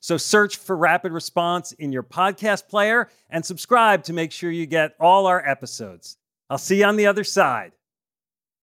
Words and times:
So 0.00 0.16
search 0.16 0.56
for 0.56 0.74
Rapid 0.74 1.12
Response 1.12 1.72
in 1.72 1.92
your 1.92 2.02
podcast 2.02 2.68
player 2.68 3.08
and 3.28 3.44
subscribe 3.44 4.02
to 4.04 4.14
make 4.14 4.32
sure 4.32 4.50
you 4.50 4.64
get 4.64 4.94
all 4.98 5.26
our 5.26 5.46
episodes. 5.46 6.16
I'll 6.48 6.56
see 6.56 6.78
you 6.78 6.86
on 6.86 6.96
the 6.96 7.06
other 7.06 7.22
side. 7.22 7.72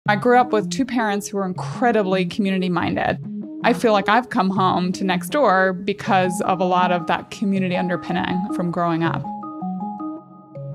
I 0.09 0.17
grew 0.17 0.39
up 0.41 0.53
with 0.53 0.71
two 0.71 0.85
parents 0.85 1.29
who 1.29 1.37
were 1.37 1.47
incredibly 1.47 2.27
community 2.27 2.69
minded. 2.69 3.25
I 3.63 3.75
feel 3.75 3.93
like 3.93 4.09
I've 4.09 4.31
come 4.31 4.51
home 4.51 4.91
to 4.93 5.05
Nextdoor 5.05 5.85
because 5.85 6.41
of 6.43 6.61
a 6.61 6.65
lot 6.65 6.91
of 6.91 7.07
that 7.07 7.31
community 7.31 7.77
underpinning 7.77 8.53
from 8.55 8.73
growing 8.73 9.05
up. 9.05 9.23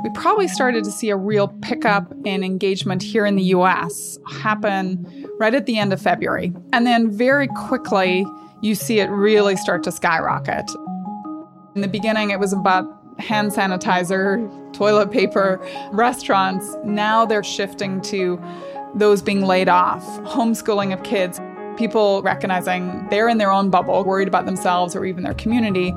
We 0.04 0.12
probably 0.14 0.48
started 0.48 0.84
to 0.86 0.92
see 0.92 1.10
a 1.10 1.18
real 1.18 1.50
pickup 1.64 2.14
in 2.24 2.44
engagement 2.44 3.04
here 3.04 3.26
in 3.26 3.36
the 3.36 3.44
US 3.46 4.18
happen 4.30 5.28
right 5.38 5.54
at 5.54 5.66
the 5.66 5.80
end 5.80 5.92
of 5.92 6.02
February. 6.02 6.54
And 6.72 6.88
then 6.88 7.12
very 7.12 7.48
quickly, 7.48 8.26
you 8.66 8.74
see 8.74 9.00
it 9.00 9.10
really 9.12 9.56
start 9.56 9.84
to 9.84 9.92
skyrocket. 9.92 10.70
In 11.76 11.82
the 11.82 11.88
beginning, 11.88 12.32
it 12.32 12.40
was 12.40 12.52
about 12.52 12.86
hand 13.20 13.52
sanitizer, 13.52 14.74
toilet 14.74 15.12
paper, 15.12 15.66
restaurants. 15.92 16.76
Now 16.84 17.26
they're 17.26 17.44
shifting 17.44 18.02
to 18.02 18.42
those 18.96 19.22
being 19.22 19.42
laid 19.42 19.70
off, 19.70 20.04
homeschooling 20.24 20.94
of 20.94 21.04
kids, 21.04 21.40
people 21.78 22.24
recognizing 22.24 23.08
they're 23.10 23.30
in 23.30 23.38
their 23.38 23.52
own 23.52 23.70
bubble, 23.70 24.04
worried 24.04 24.28
about 24.28 24.48
themselves 24.48 24.96
or 24.96 25.06
even 25.06 25.24
their 25.24 25.36
community. 25.36 25.94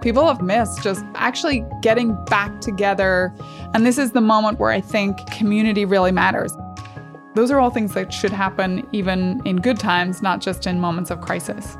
People 0.00 0.26
have 0.26 0.42
missed 0.42 0.82
just 0.82 1.04
actually 1.14 1.64
getting 1.82 2.16
back 2.24 2.60
together. 2.60 3.32
And 3.74 3.86
this 3.86 3.96
is 3.96 4.10
the 4.10 4.20
moment 4.20 4.58
where 4.58 4.70
I 4.70 4.80
think 4.80 5.18
community 5.30 5.84
really 5.84 6.12
matters. 6.12 6.56
Those 7.36 7.50
are 7.50 7.60
all 7.60 7.68
things 7.68 7.92
that 7.92 8.14
should 8.14 8.32
happen 8.32 8.88
even 8.92 9.42
in 9.46 9.56
good 9.56 9.78
times, 9.78 10.22
not 10.22 10.40
just 10.40 10.66
in 10.66 10.80
moments 10.80 11.10
of 11.10 11.20
crisis. 11.20 11.76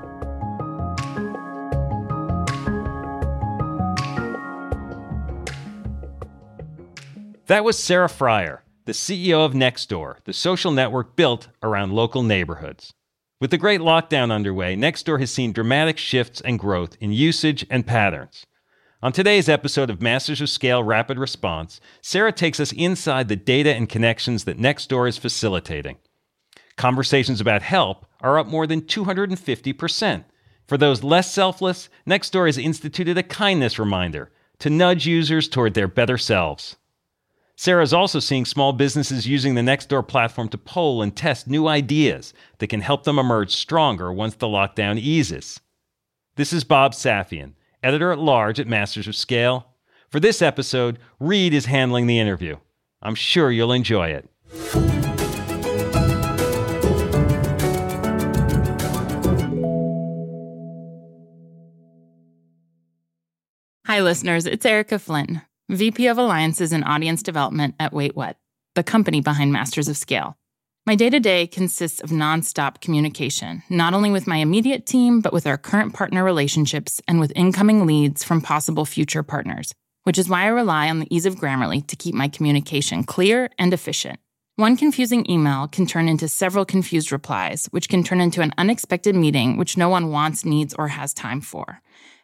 That 7.46 7.64
was 7.64 7.82
Sarah 7.82 8.10
Friar, 8.10 8.64
the 8.84 8.92
CEO 8.92 9.46
of 9.46 9.54
Nextdoor, 9.54 10.16
the 10.24 10.34
social 10.34 10.72
network 10.72 11.16
built 11.16 11.48
around 11.62 11.94
local 11.94 12.22
neighborhoods. 12.22 12.92
With 13.40 13.50
the 13.50 13.56
great 13.56 13.80
lockdown 13.80 14.30
underway, 14.30 14.76
Nextdoor 14.76 15.20
has 15.20 15.30
seen 15.30 15.52
dramatic 15.52 15.96
shifts 15.96 16.42
and 16.42 16.58
growth 16.58 16.98
in 17.00 17.12
usage 17.12 17.64
and 17.70 17.86
patterns. 17.86 18.44
On 19.06 19.12
today's 19.12 19.48
episode 19.48 19.88
of 19.88 20.02
Masters 20.02 20.40
of 20.40 20.48
Scale 20.48 20.82
Rapid 20.82 21.16
Response, 21.16 21.80
Sarah 22.02 22.32
takes 22.32 22.58
us 22.58 22.72
inside 22.72 23.28
the 23.28 23.36
data 23.36 23.72
and 23.72 23.88
connections 23.88 24.42
that 24.42 24.58
Nextdoor 24.58 25.08
is 25.08 25.16
facilitating. 25.16 25.98
Conversations 26.74 27.40
about 27.40 27.62
help 27.62 28.04
are 28.20 28.36
up 28.36 28.48
more 28.48 28.66
than 28.66 28.80
250%. 28.80 30.24
For 30.66 30.76
those 30.76 31.04
less 31.04 31.30
selfless, 31.32 31.88
Nextdoor 32.04 32.46
has 32.46 32.58
instituted 32.58 33.16
a 33.16 33.22
kindness 33.22 33.78
reminder 33.78 34.32
to 34.58 34.70
nudge 34.70 35.06
users 35.06 35.48
toward 35.48 35.74
their 35.74 35.86
better 35.86 36.18
selves. 36.18 36.74
Sarah 37.54 37.84
is 37.84 37.92
also 37.92 38.18
seeing 38.18 38.44
small 38.44 38.72
businesses 38.72 39.24
using 39.24 39.54
the 39.54 39.62
Nextdoor 39.62 40.08
platform 40.08 40.48
to 40.48 40.58
poll 40.58 41.00
and 41.00 41.14
test 41.14 41.46
new 41.46 41.68
ideas 41.68 42.34
that 42.58 42.66
can 42.66 42.80
help 42.80 43.04
them 43.04 43.20
emerge 43.20 43.54
stronger 43.54 44.12
once 44.12 44.34
the 44.34 44.48
lockdown 44.48 44.98
eases. 44.98 45.60
This 46.34 46.52
is 46.52 46.64
Bob 46.64 46.92
Safian 46.92 47.52
editor 47.86 48.10
at 48.10 48.18
large 48.18 48.58
at 48.58 48.66
Masters 48.66 49.06
of 49.06 49.14
Scale. 49.14 49.64
For 50.08 50.18
this 50.18 50.42
episode, 50.42 50.98
Reed 51.20 51.54
is 51.54 51.66
handling 51.66 52.08
the 52.08 52.18
interview. 52.18 52.56
I'm 53.00 53.14
sure 53.14 53.52
you'll 53.52 53.70
enjoy 53.70 54.08
it. 54.08 54.28
Hi, 63.86 64.00
listeners. 64.00 64.46
It's 64.46 64.66
Erica 64.66 64.98
Flynn, 64.98 65.42
VP 65.68 66.08
of 66.08 66.18
Alliances 66.18 66.72
and 66.72 66.82
Audience 66.82 67.22
Development 67.22 67.76
at 67.78 67.92
Wait 67.92 68.16
What, 68.16 68.36
the 68.74 68.82
company 68.82 69.20
behind 69.20 69.52
Masters 69.52 69.86
of 69.86 69.96
Scale. 69.96 70.36
My 70.88 70.94
day 70.94 71.10
to 71.10 71.18
day 71.18 71.48
consists 71.48 71.98
of 72.00 72.10
nonstop 72.10 72.80
communication, 72.80 73.64
not 73.68 73.92
only 73.92 74.08
with 74.08 74.28
my 74.28 74.36
immediate 74.36 74.86
team, 74.86 75.20
but 75.20 75.32
with 75.32 75.44
our 75.44 75.58
current 75.58 75.94
partner 75.94 76.22
relationships 76.22 77.02
and 77.08 77.18
with 77.18 77.32
incoming 77.34 77.86
leads 77.86 78.22
from 78.22 78.40
possible 78.40 78.84
future 78.84 79.24
partners, 79.24 79.74
which 80.04 80.16
is 80.16 80.28
why 80.28 80.44
I 80.44 80.46
rely 80.46 80.88
on 80.88 81.00
the 81.00 81.12
ease 81.12 81.26
of 81.26 81.34
Grammarly 81.34 81.84
to 81.88 81.96
keep 81.96 82.14
my 82.14 82.28
communication 82.28 83.02
clear 83.02 83.50
and 83.58 83.74
efficient. 83.74 84.20
One 84.54 84.76
confusing 84.76 85.28
email 85.28 85.66
can 85.66 85.86
turn 85.86 86.08
into 86.08 86.28
several 86.28 86.64
confused 86.64 87.10
replies, 87.10 87.66
which 87.72 87.88
can 87.88 88.04
turn 88.04 88.20
into 88.20 88.40
an 88.40 88.52
unexpected 88.56 89.16
meeting 89.16 89.56
which 89.56 89.76
no 89.76 89.88
one 89.88 90.12
wants, 90.12 90.44
needs, 90.44 90.72
or 90.72 90.86
has 90.86 91.12
time 91.12 91.40
for. 91.40 91.82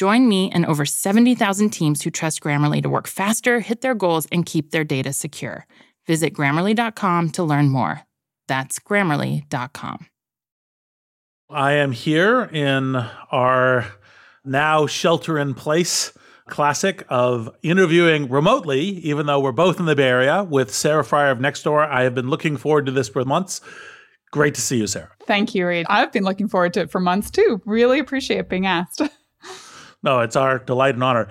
Join 0.00 0.30
me 0.30 0.50
and 0.50 0.64
over 0.64 0.86
70,000 0.86 1.68
teams 1.68 2.00
who 2.00 2.10
trust 2.10 2.40
Grammarly 2.40 2.82
to 2.82 2.88
work 2.88 3.06
faster, 3.06 3.60
hit 3.60 3.82
their 3.82 3.94
goals, 3.94 4.26
and 4.32 4.46
keep 4.46 4.70
their 4.70 4.82
data 4.82 5.12
secure. 5.12 5.66
Visit 6.06 6.32
grammarly.com 6.32 7.28
to 7.32 7.42
learn 7.42 7.68
more. 7.68 8.00
That's 8.48 8.78
grammarly.com. 8.78 10.06
I 11.50 11.72
am 11.72 11.92
here 11.92 12.44
in 12.44 12.96
our 13.30 13.92
now 14.42 14.86
shelter 14.86 15.38
in 15.38 15.52
place 15.52 16.16
classic 16.48 17.04
of 17.10 17.54
interviewing 17.62 18.30
remotely, 18.30 18.80
even 18.80 19.26
though 19.26 19.40
we're 19.40 19.52
both 19.52 19.78
in 19.78 19.84
the 19.84 19.94
Bay 19.94 20.08
Area, 20.08 20.44
with 20.44 20.72
Sarah 20.72 21.04
Friar 21.04 21.30
of 21.30 21.40
Nextdoor. 21.40 21.86
I 21.86 22.04
have 22.04 22.14
been 22.14 22.30
looking 22.30 22.56
forward 22.56 22.86
to 22.86 22.92
this 22.92 23.10
for 23.10 23.22
months. 23.26 23.60
Great 24.32 24.54
to 24.54 24.62
see 24.62 24.78
you, 24.78 24.86
Sarah. 24.86 25.10
Thank 25.26 25.54
you, 25.54 25.66
Reid. 25.66 25.84
I've 25.90 26.10
been 26.10 26.24
looking 26.24 26.48
forward 26.48 26.72
to 26.72 26.80
it 26.80 26.90
for 26.90 27.00
months 27.00 27.30
too. 27.30 27.60
Really 27.66 27.98
appreciate 27.98 28.48
being 28.48 28.64
asked. 28.64 29.02
No, 30.02 30.20
it's 30.20 30.36
our 30.36 30.58
delight 30.58 30.94
and 30.94 31.04
honor. 31.04 31.28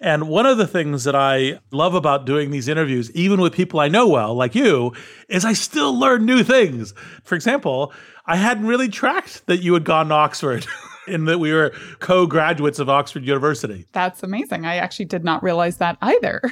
And 0.00 0.28
one 0.28 0.46
of 0.46 0.58
the 0.58 0.66
things 0.66 1.04
that 1.04 1.16
I 1.16 1.58
love 1.72 1.94
about 1.94 2.24
doing 2.24 2.50
these 2.50 2.68
interviews, 2.68 3.10
even 3.12 3.40
with 3.40 3.52
people 3.52 3.80
I 3.80 3.88
know 3.88 4.06
well, 4.06 4.34
like 4.34 4.54
you, 4.54 4.92
is 5.28 5.44
I 5.44 5.54
still 5.54 5.98
learn 5.98 6.24
new 6.24 6.44
things. 6.44 6.94
For 7.24 7.34
example, 7.34 7.92
I 8.24 8.36
hadn't 8.36 8.66
really 8.66 8.88
tracked 8.88 9.46
that 9.46 9.62
you 9.62 9.74
had 9.74 9.84
gone 9.84 10.08
to 10.08 10.14
Oxford. 10.14 10.66
and 11.08 11.26
that 11.26 11.38
we 11.38 11.52
were 11.52 11.72
co 12.00 12.26
graduates 12.26 12.78
of 12.78 12.88
Oxford 12.88 13.24
University. 13.24 13.86
That's 13.92 14.22
amazing. 14.22 14.66
I 14.66 14.76
actually 14.76 15.06
did 15.06 15.24
not 15.24 15.42
realize 15.42 15.78
that 15.78 15.96
either. 16.00 16.42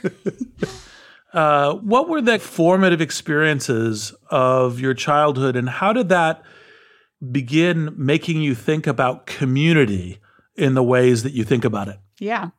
uh, 1.32 1.74
what 1.74 2.08
were 2.08 2.22
the 2.22 2.38
formative 2.38 3.00
experiences 3.00 4.14
of 4.30 4.80
your 4.80 4.94
childhood, 4.94 5.56
and 5.56 5.68
how 5.68 5.92
did 5.92 6.08
that 6.08 6.42
begin 7.30 7.94
making 7.96 8.42
you 8.42 8.54
think 8.54 8.86
about 8.86 9.26
community 9.26 10.18
in 10.56 10.74
the 10.74 10.82
ways 10.82 11.22
that 11.22 11.32
you 11.32 11.44
think 11.44 11.64
about 11.64 11.88
it? 11.88 11.98
Yeah. 12.18 12.50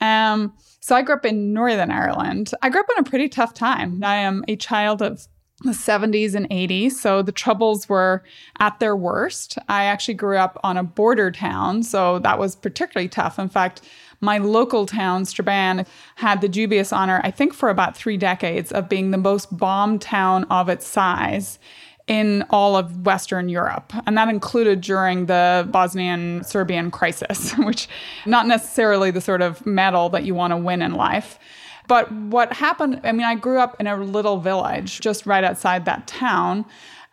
Um, 0.00 0.54
so 0.80 0.94
I 0.94 1.02
grew 1.02 1.14
up 1.14 1.24
in 1.24 1.52
Northern 1.52 1.90
Ireland. 1.90 2.52
I 2.62 2.68
grew 2.68 2.80
up 2.80 2.86
in 2.96 3.06
a 3.06 3.08
pretty 3.08 3.28
tough 3.28 3.54
time. 3.54 4.02
I 4.04 4.16
am 4.16 4.44
a 4.48 4.56
child 4.56 5.00
of 5.00 5.26
the 5.62 5.70
70s 5.70 6.34
and 6.34 6.48
80s, 6.50 6.92
so 6.92 7.22
the 7.22 7.32
troubles 7.32 7.88
were 7.88 8.22
at 8.58 8.80
their 8.80 8.96
worst. 8.96 9.56
I 9.68 9.84
actually 9.84 10.14
grew 10.14 10.36
up 10.36 10.58
on 10.62 10.76
a 10.76 10.82
border 10.82 11.30
town, 11.30 11.84
so 11.84 12.18
that 12.18 12.38
was 12.38 12.56
particularly 12.56 13.08
tough. 13.08 13.38
In 13.38 13.48
fact, 13.48 13.80
my 14.20 14.38
local 14.38 14.84
town, 14.84 15.24
Strabane, 15.24 15.86
had 16.16 16.40
the 16.40 16.48
dubious 16.48 16.92
honor, 16.92 17.20
I 17.24 17.30
think, 17.30 17.54
for 17.54 17.68
about 17.68 17.96
three 17.96 18.16
decades 18.16 18.72
of 18.72 18.88
being 18.88 19.10
the 19.10 19.18
most 19.18 19.56
bombed 19.56 20.02
town 20.02 20.44
of 20.44 20.68
its 20.68 20.86
size 20.86 21.58
in 22.06 22.44
all 22.50 22.76
of 22.76 23.06
Western 23.06 23.48
Europe. 23.48 23.92
And 24.06 24.16
that 24.18 24.28
included 24.28 24.80
during 24.80 25.26
the 25.26 25.66
Bosnian 25.70 26.44
Serbian 26.44 26.90
crisis, 26.90 27.52
which 27.58 27.88
not 28.26 28.46
necessarily 28.46 29.10
the 29.10 29.20
sort 29.20 29.42
of 29.42 29.64
medal 29.64 30.08
that 30.10 30.24
you 30.24 30.34
want 30.34 30.50
to 30.52 30.56
win 30.56 30.82
in 30.82 30.94
life. 30.94 31.38
But 31.86 32.10
what 32.10 32.52
happened, 32.52 33.00
I 33.04 33.12
mean, 33.12 33.26
I 33.26 33.34
grew 33.34 33.58
up 33.58 33.78
in 33.78 33.86
a 33.86 33.96
little 33.96 34.38
village 34.38 35.00
just 35.00 35.26
right 35.26 35.44
outside 35.44 35.84
that 35.84 36.06
town. 36.06 36.64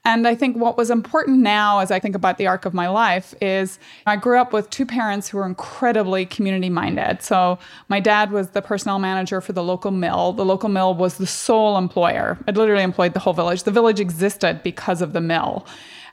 And 0.03 0.27
I 0.27 0.33
think 0.33 0.57
what 0.57 0.77
was 0.77 0.89
important 0.89 1.39
now, 1.39 1.77
as 1.79 1.91
I 1.91 1.99
think 1.99 2.15
about 2.15 2.39
the 2.39 2.47
arc 2.47 2.65
of 2.65 2.73
my 2.73 2.87
life, 2.87 3.35
is 3.39 3.77
I 4.07 4.15
grew 4.15 4.39
up 4.39 4.51
with 4.51 4.67
two 4.71 4.85
parents 4.85 5.29
who 5.29 5.37
were 5.37 5.45
incredibly 5.45 6.25
community 6.25 6.69
minded. 6.69 7.21
So 7.21 7.59
my 7.87 7.99
dad 7.99 8.31
was 8.31 8.49
the 8.49 8.63
personnel 8.63 8.97
manager 8.97 9.41
for 9.41 9.53
the 9.53 9.63
local 9.63 9.91
mill. 9.91 10.33
The 10.33 10.45
local 10.45 10.69
mill 10.69 10.95
was 10.95 11.17
the 11.17 11.27
sole 11.27 11.77
employer. 11.77 12.39
It 12.47 12.57
literally 12.57 12.83
employed 12.83 13.13
the 13.13 13.19
whole 13.19 13.33
village. 13.33 13.61
The 13.61 13.71
village 13.71 13.99
existed 13.99 14.63
because 14.63 15.03
of 15.03 15.13
the 15.13 15.21
mill. 15.21 15.67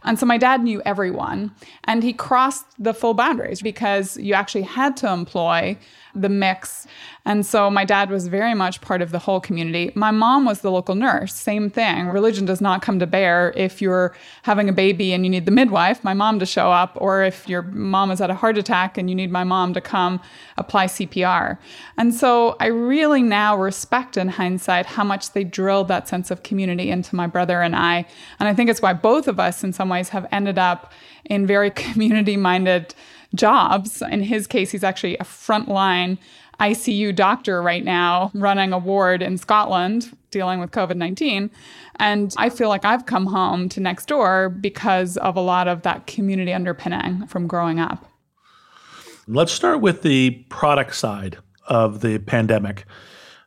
And 0.04 0.18
so 0.18 0.26
my 0.26 0.38
dad 0.38 0.62
knew 0.62 0.80
everyone, 0.84 1.52
and 1.84 2.02
he 2.02 2.12
crossed 2.12 2.66
the 2.78 2.94
full 2.94 3.14
boundaries 3.14 3.62
because 3.62 4.16
you 4.16 4.34
actually 4.34 4.62
had 4.62 4.96
to 4.98 5.12
employ 5.12 5.78
the 6.14 6.28
mix. 6.28 6.86
And 7.24 7.44
so 7.44 7.70
my 7.70 7.84
dad 7.84 8.10
was 8.10 8.28
very 8.28 8.54
much 8.54 8.80
part 8.80 9.02
of 9.02 9.12
the 9.12 9.18
whole 9.18 9.40
community. 9.40 9.92
My 9.94 10.10
mom 10.10 10.44
was 10.44 10.60
the 10.60 10.70
local 10.70 10.94
nurse, 10.94 11.34
same 11.34 11.68
thing. 11.70 12.08
Religion 12.08 12.44
does 12.44 12.60
not 12.60 12.82
come 12.82 12.98
to 12.98 13.06
bear 13.06 13.52
if 13.56 13.82
you're 13.82 14.14
having 14.42 14.68
a 14.68 14.72
baby 14.72 15.12
and 15.12 15.24
you 15.24 15.30
need 15.30 15.44
the 15.44 15.52
midwife, 15.52 16.02
my 16.02 16.14
mom 16.14 16.38
to 16.38 16.46
show 16.46 16.72
up, 16.72 16.92
or 16.96 17.22
if 17.22 17.48
your 17.48 17.62
mom 17.62 18.08
has 18.08 18.18
had 18.18 18.30
a 18.30 18.34
heart 18.34 18.56
attack 18.56 18.96
and 18.96 19.08
you 19.08 19.14
need 19.14 19.30
my 19.30 19.44
mom 19.44 19.74
to 19.74 19.80
come 19.80 20.20
apply 20.56 20.86
CPR. 20.86 21.58
And 21.96 22.14
so 22.14 22.56
I 22.58 22.66
really 22.66 23.22
now 23.22 23.56
respect 23.56 24.16
in 24.16 24.28
hindsight 24.28 24.86
how 24.86 25.04
much 25.04 25.32
they 25.32 25.44
drilled 25.44 25.88
that 25.88 26.08
sense 26.08 26.30
of 26.30 26.42
community 26.42 26.90
into 26.90 27.14
my 27.14 27.26
brother 27.26 27.60
and 27.60 27.76
I. 27.76 28.06
And 28.40 28.48
I 28.48 28.54
think 28.54 28.70
it's 28.70 28.82
why 28.82 28.94
both 28.94 29.28
of 29.28 29.38
us, 29.38 29.62
in 29.62 29.72
some 29.72 29.87
ways, 29.88 30.10
have 30.10 30.26
ended 30.30 30.58
up 30.58 30.92
in 31.24 31.46
very 31.46 31.70
community 31.84 32.36
minded 32.36 32.94
jobs. 33.34 34.02
In 34.02 34.22
his 34.22 34.46
case, 34.46 34.70
he's 34.70 34.84
actually 34.84 35.16
a 35.18 35.24
frontline 35.24 36.18
ICU 36.60 37.14
doctor 37.14 37.62
right 37.62 37.84
now, 37.84 38.30
running 38.34 38.72
a 38.72 38.78
ward 38.78 39.22
in 39.22 39.38
Scotland 39.38 40.16
dealing 40.30 40.60
with 40.60 40.70
COVID 40.70 40.96
19. 40.96 41.50
And 41.96 42.34
I 42.36 42.50
feel 42.50 42.68
like 42.68 42.84
I've 42.84 43.06
come 43.06 43.26
home 43.26 43.68
to 43.70 43.80
Nextdoor 43.80 44.60
because 44.60 45.16
of 45.18 45.36
a 45.36 45.40
lot 45.40 45.68
of 45.68 45.82
that 45.82 46.06
community 46.06 46.52
underpinning 46.52 47.26
from 47.26 47.46
growing 47.46 47.78
up. 47.78 48.04
Let's 49.26 49.52
start 49.52 49.80
with 49.80 50.02
the 50.02 50.30
product 50.48 50.94
side 50.96 51.38
of 51.66 52.00
the 52.00 52.18
pandemic. 52.18 52.84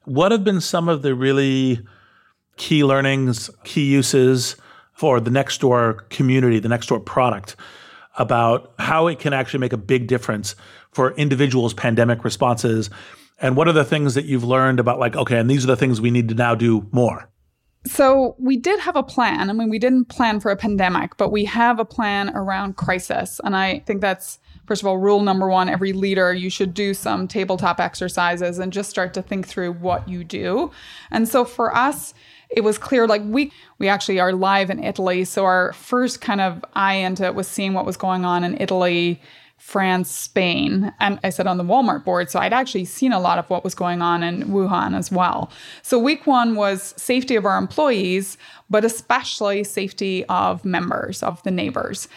What 0.05 0.31
have 0.31 0.43
been 0.43 0.61
some 0.61 0.87
of 0.87 1.01
the 1.01 1.15
really 1.15 1.79
key 2.57 2.83
learnings, 2.83 3.49
key 3.63 3.85
uses 3.85 4.55
for 5.01 5.19
the 5.19 5.31
Nextdoor 5.31 6.09
community, 6.09 6.59
the 6.59 6.69
Nextdoor 6.69 7.03
product? 7.05 7.55
about 8.17 8.73
how 8.79 9.07
it 9.07 9.19
can 9.19 9.33
actually 9.33 9.59
make 9.59 9.73
a 9.73 9.77
big 9.77 10.07
difference 10.07 10.55
for 10.91 11.11
individuals' 11.15 11.73
pandemic 11.73 12.23
responses. 12.23 12.89
And 13.39 13.55
what 13.55 13.67
are 13.67 13.73
the 13.73 13.85
things 13.85 14.15
that 14.15 14.25
you've 14.25 14.43
learned 14.43 14.79
about, 14.79 14.99
like, 14.99 15.15
okay, 15.15 15.39
and 15.39 15.49
these 15.49 15.63
are 15.63 15.67
the 15.67 15.77
things 15.77 16.01
we 16.01 16.11
need 16.11 16.29
to 16.29 16.35
now 16.35 16.55
do 16.55 16.87
more? 16.91 17.29
So, 17.83 18.35
we 18.37 18.57
did 18.57 18.79
have 18.81 18.95
a 18.95 19.01
plan. 19.01 19.49
I 19.49 19.53
mean, 19.53 19.69
we 19.69 19.79
didn't 19.79 20.05
plan 20.05 20.39
for 20.39 20.51
a 20.51 20.55
pandemic, 20.55 21.17
but 21.17 21.31
we 21.31 21.45
have 21.45 21.79
a 21.79 21.85
plan 21.85 22.29
around 22.35 22.77
crisis. 22.77 23.41
And 23.43 23.55
I 23.55 23.79
think 23.87 24.01
that's, 24.01 24.37
first 24.67 24.83
of 24.83 24.87
all, 24.87 24.99
rule 24.99 25.21
number 25.21 25.49
one 25.49 25.67
every 25.67 25.91
leader, 25.91 26.31
you 26.31 26.51
should 26.51 26.75
do 26.75 26.93
some 26.93 27.27
tabletop 27.27 27.79
exercises 27.79 28.59
and 28.59 28.71
just 28.71 28.91
start 28.91 29.15
to 29.15 29.23
think 29.23 29.47
through 29.47 29.73
what 29.73 30.07
you 30.07 30.23
do. 30.23 30.69
And 31.09 31.27
so, 31.27 31.43
for 31.43 31.75
us, 31.75 32.13
it 32.55 32.61
was 32.61 32.77
clear 32.77 33.07
like 33.07 33.21
we 33.25 33.51
we 33.79 33.87
actually 33.87 34.19
are 34.19 34.33
live 34.33 34.69
in 34.69 34.83
Italy 34.83 35.23
so 35.23 35.45
our 35.45 35.73
first 35.73 36.21
kind 36.21 36.41
of 36.41 36.63
eye 36.73 36.95
into 36.95 37.25
it 37.25 37.35
was 37.35 37.47
seeing 37.47 37.73
what 37.73 37.85
was 37.85 37.97
going 37.97 38.25
on 38.25 38.43
in 38.43 38.59
Italy 38.59 39.21
France, 39.61 40.09
Spain, 40.09 40.91
and 40.99 41.19
I 41.23 41.29
said 41.29 41.45
on 41.45 41.57
the 41.57 41.63
Walmart 41.63 42.03
board. 42.03 42.31
So 42.31 42.39
I'd 42.39 42.51
actually 42.51 42.83
seen 42.83 43.13
a 43.13 43.19
lot 43.19 43.37
of 43.37 43.47
what 43.47 43.63
was 43.63 43.75
going 43.75 44.01
on 44.01 44.23
in 44.23 44.45
Wuhan 44.45 44.97
as 44.97 45.11
well. 45.11 45.51
So 45.83 45.99
week 45.99 46.25
one 46.25 46.55
was 46.55 46.95
safety 46.97 47.35
of 47.35 47.45
our 47.45 47.59
employees, 47.59 48.39
but 48.71 48.83
especially 48.83 49.63
safety 49.63 50.25
of 50.25 50.65
members, 50.65 51.21
of 51.21 51.43
the 51.43 51.51
neighbors. 51.51 52.07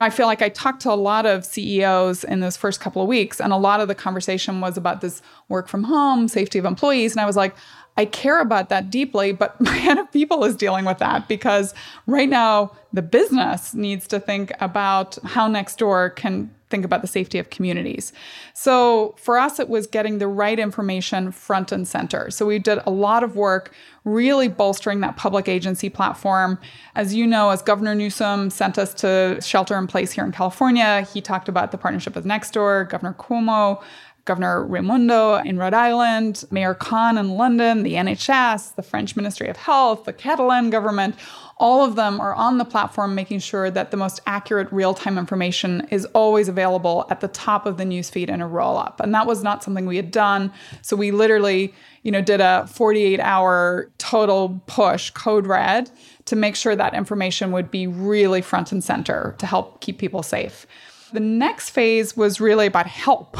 I 0.00 0.10
feel 0.10 0.26
like 0.26 0.42
I 0.42 0.48
talked 0.48 0.82
to 0.82 0.92
a 0.92 0.94
lot 0.94 1.26
of 1.26 1.44
CEOs 1.44 2.22
in 2.22 2.38
those 2.38 2.56
first 2.56 2.80
couple 2.80 3.02
of 3.02 3.08
weeks, 3.08 3.40
and 3.40 3.52
a 3.52 3.56
lot 3.56 3.80
of 3.80 3.88
the 3.88 3.96
conversation 3.96 4.60
was 4.60 4.76
about 4.76 5.00
this 5.00 5.22
work 5.48 5.66
from 5.66 5.82
home, 5.84 6.28
safety 6.28 6.60
of 6.60 6.64
employees. 6.64 7.12
And 7.12 7.20
I 7.20 7.26
was 7.26 7.36
like, 7.36 7.56
I 7.96 8.04
care 8.06 8.40
about 8.40 8.68
that 8.70 8.90
deeply, 8.90 9.32
but 9.32 9.60
my 9.60 9.74
head 9.74 9.98
of 9.98 10.10
people 10.12 10.44
is 10.44 10.56
dealing 10.56 10.84
with 10.84 10.98
that 10.98 11.28
because 11.28 11.74
right 12.06 12.28
now 12.28 12.72
the 12.92 13.02
business 13.02 13.74
needs 13.74 14.06
to 14.08 14.20
think 14.20 14.52
about 14.60 15.18
how 15.24 15.48
Nextdoor 15.48 16.14
can 16.16 16.50
think 16.72 16.84
about 16.86 17.02
the 17.02 17.06
safety 17.06 17.38
of 17.38 17.50
communities. 17.50 18.14
So 18.54 19.14
for 19.18 19.38
us, 19.38 19.60
it 19.60 19.68
was 19.68 19.86
getting 19.86 20.18
the 20.18 20.26
right 20.26 20.58
information 20.58 21.30
front 21.30 21.70
and 21.70 21.86
center. 21.86 22.30
So 22.30 22.46
we 22.46 22.58
did 22.58 22.78
a 22.86 22.90
lot 22.90 23.22
of 23.22 23.36
work 23.36 23.72
really 24.04 24.48
bolstering 24.48 25.00
that 25.00 25.16
public 25.16 25.48
agency 25.48 25.90
platform. 25.90 26.58
As 26.96 27.14
you 27.14 27.26
know, 27.26 27.50
as 27.50 27.60
Governor 27.60 27.94
Newsom 27.94 28.48
sent 28.48 28.78
us 28.78 28.94
to 28.94 29.38
shelter 29.42 29.76
in 29.76 29.86
place 29.86 30.12
here 30.12 30.24
in 30.24 30.32
California, 30.32 31.02
he 31.02 31.20
talked 31.20 31.48
about 31.48 31.72
the 31.72 31.78
partnership 31.78 32.14
with 32.14 32.24
Nextdoor, 32.24 32.88
Governor 32.88 33.14
Cuomo 33.18 33.82
Governor 34.24 34.64
Raimondo 34.64 35.36
in 35.44 35.58
Rhode 35.58 35.74
Island, 35.74 36.44
Mayor 36.50 36.74
Khan 36.74 37.18
in 37.18 37.30
London, 37.30 37.82
the 37.82 37.94
NHS, 37.94 38.76
the 38.76 38.82
French 38.82 39.16
Ministry 39.16 39.48
of 39.48 39.56
Health, 39.56 40.04
the 40.04 40.12
Catalan 40.12 40.70
government, 40.70 41.16
all 41.56 41.84
of 41.84 41.96
them 41.96 42.20
are 42.20 42.34
on 42.34 42.58
the 42.58 42.64
platform 42.64 43.14
making 43.14 43.38
sure 43.38 43.70
that 43.70 43.90
the 43.90 43.96
most 43.96 44.20
accurate 44.26 44.70
real 44.72 44.94
time 44.94 45.18
information 45.18 45.86
is 45.90 46.04
always 46.06 46.48
available 46.48 47.06
at 47.10 47.20
the 47.20 47.28
top 47.28 47.66
of 47.66 47.78
the 47.78 47.84
newsfeed 47.84 48.28
in 48.28 48.40
a 48.40 48.48
roll 48.48 48.76
up. 48.76 49.00
And 49.00 49.14
that 49.14 49.26
was 49.26 49.42
not 49.42 49.62
something 49.62 49.86
we 49.86 49.96
had 49.96 50.10
done. 50.10 50.52
So 50.82 50.96
we 50.96 51.10
literally, 51.10 51.74
you 52.02 52.10
know, 52.10 52.20
did 52.20 52.40
a 52.40 52.66
48 52.68 53.20
hour 53.20 53.90
total 53.98 54.60
push 54.66 55.10
code 55.10 55.46
red 55.46 55.90
to 56.24 56.36
make 56.36 56.56
sure 56.56 56.74
that 56.74 56.94
information 56.94 57.52
would 57.52 57.70
be 57.70 57.86
really 57.86 58.42
front 58.42 58.72
and 58.72 58.82
center 58.82 59.34
to 59.38 59.46
help 59.46 59.80
keep 59.80 59.98
people 59.98 60.22
safe. 60.22 60.66
The 61.12 61.20
next 61.20 61.70
phase 61.70 62.16
was 62.16 62.40
really 62.40 62.66
about 62.66 62.86
help 62.86 63.36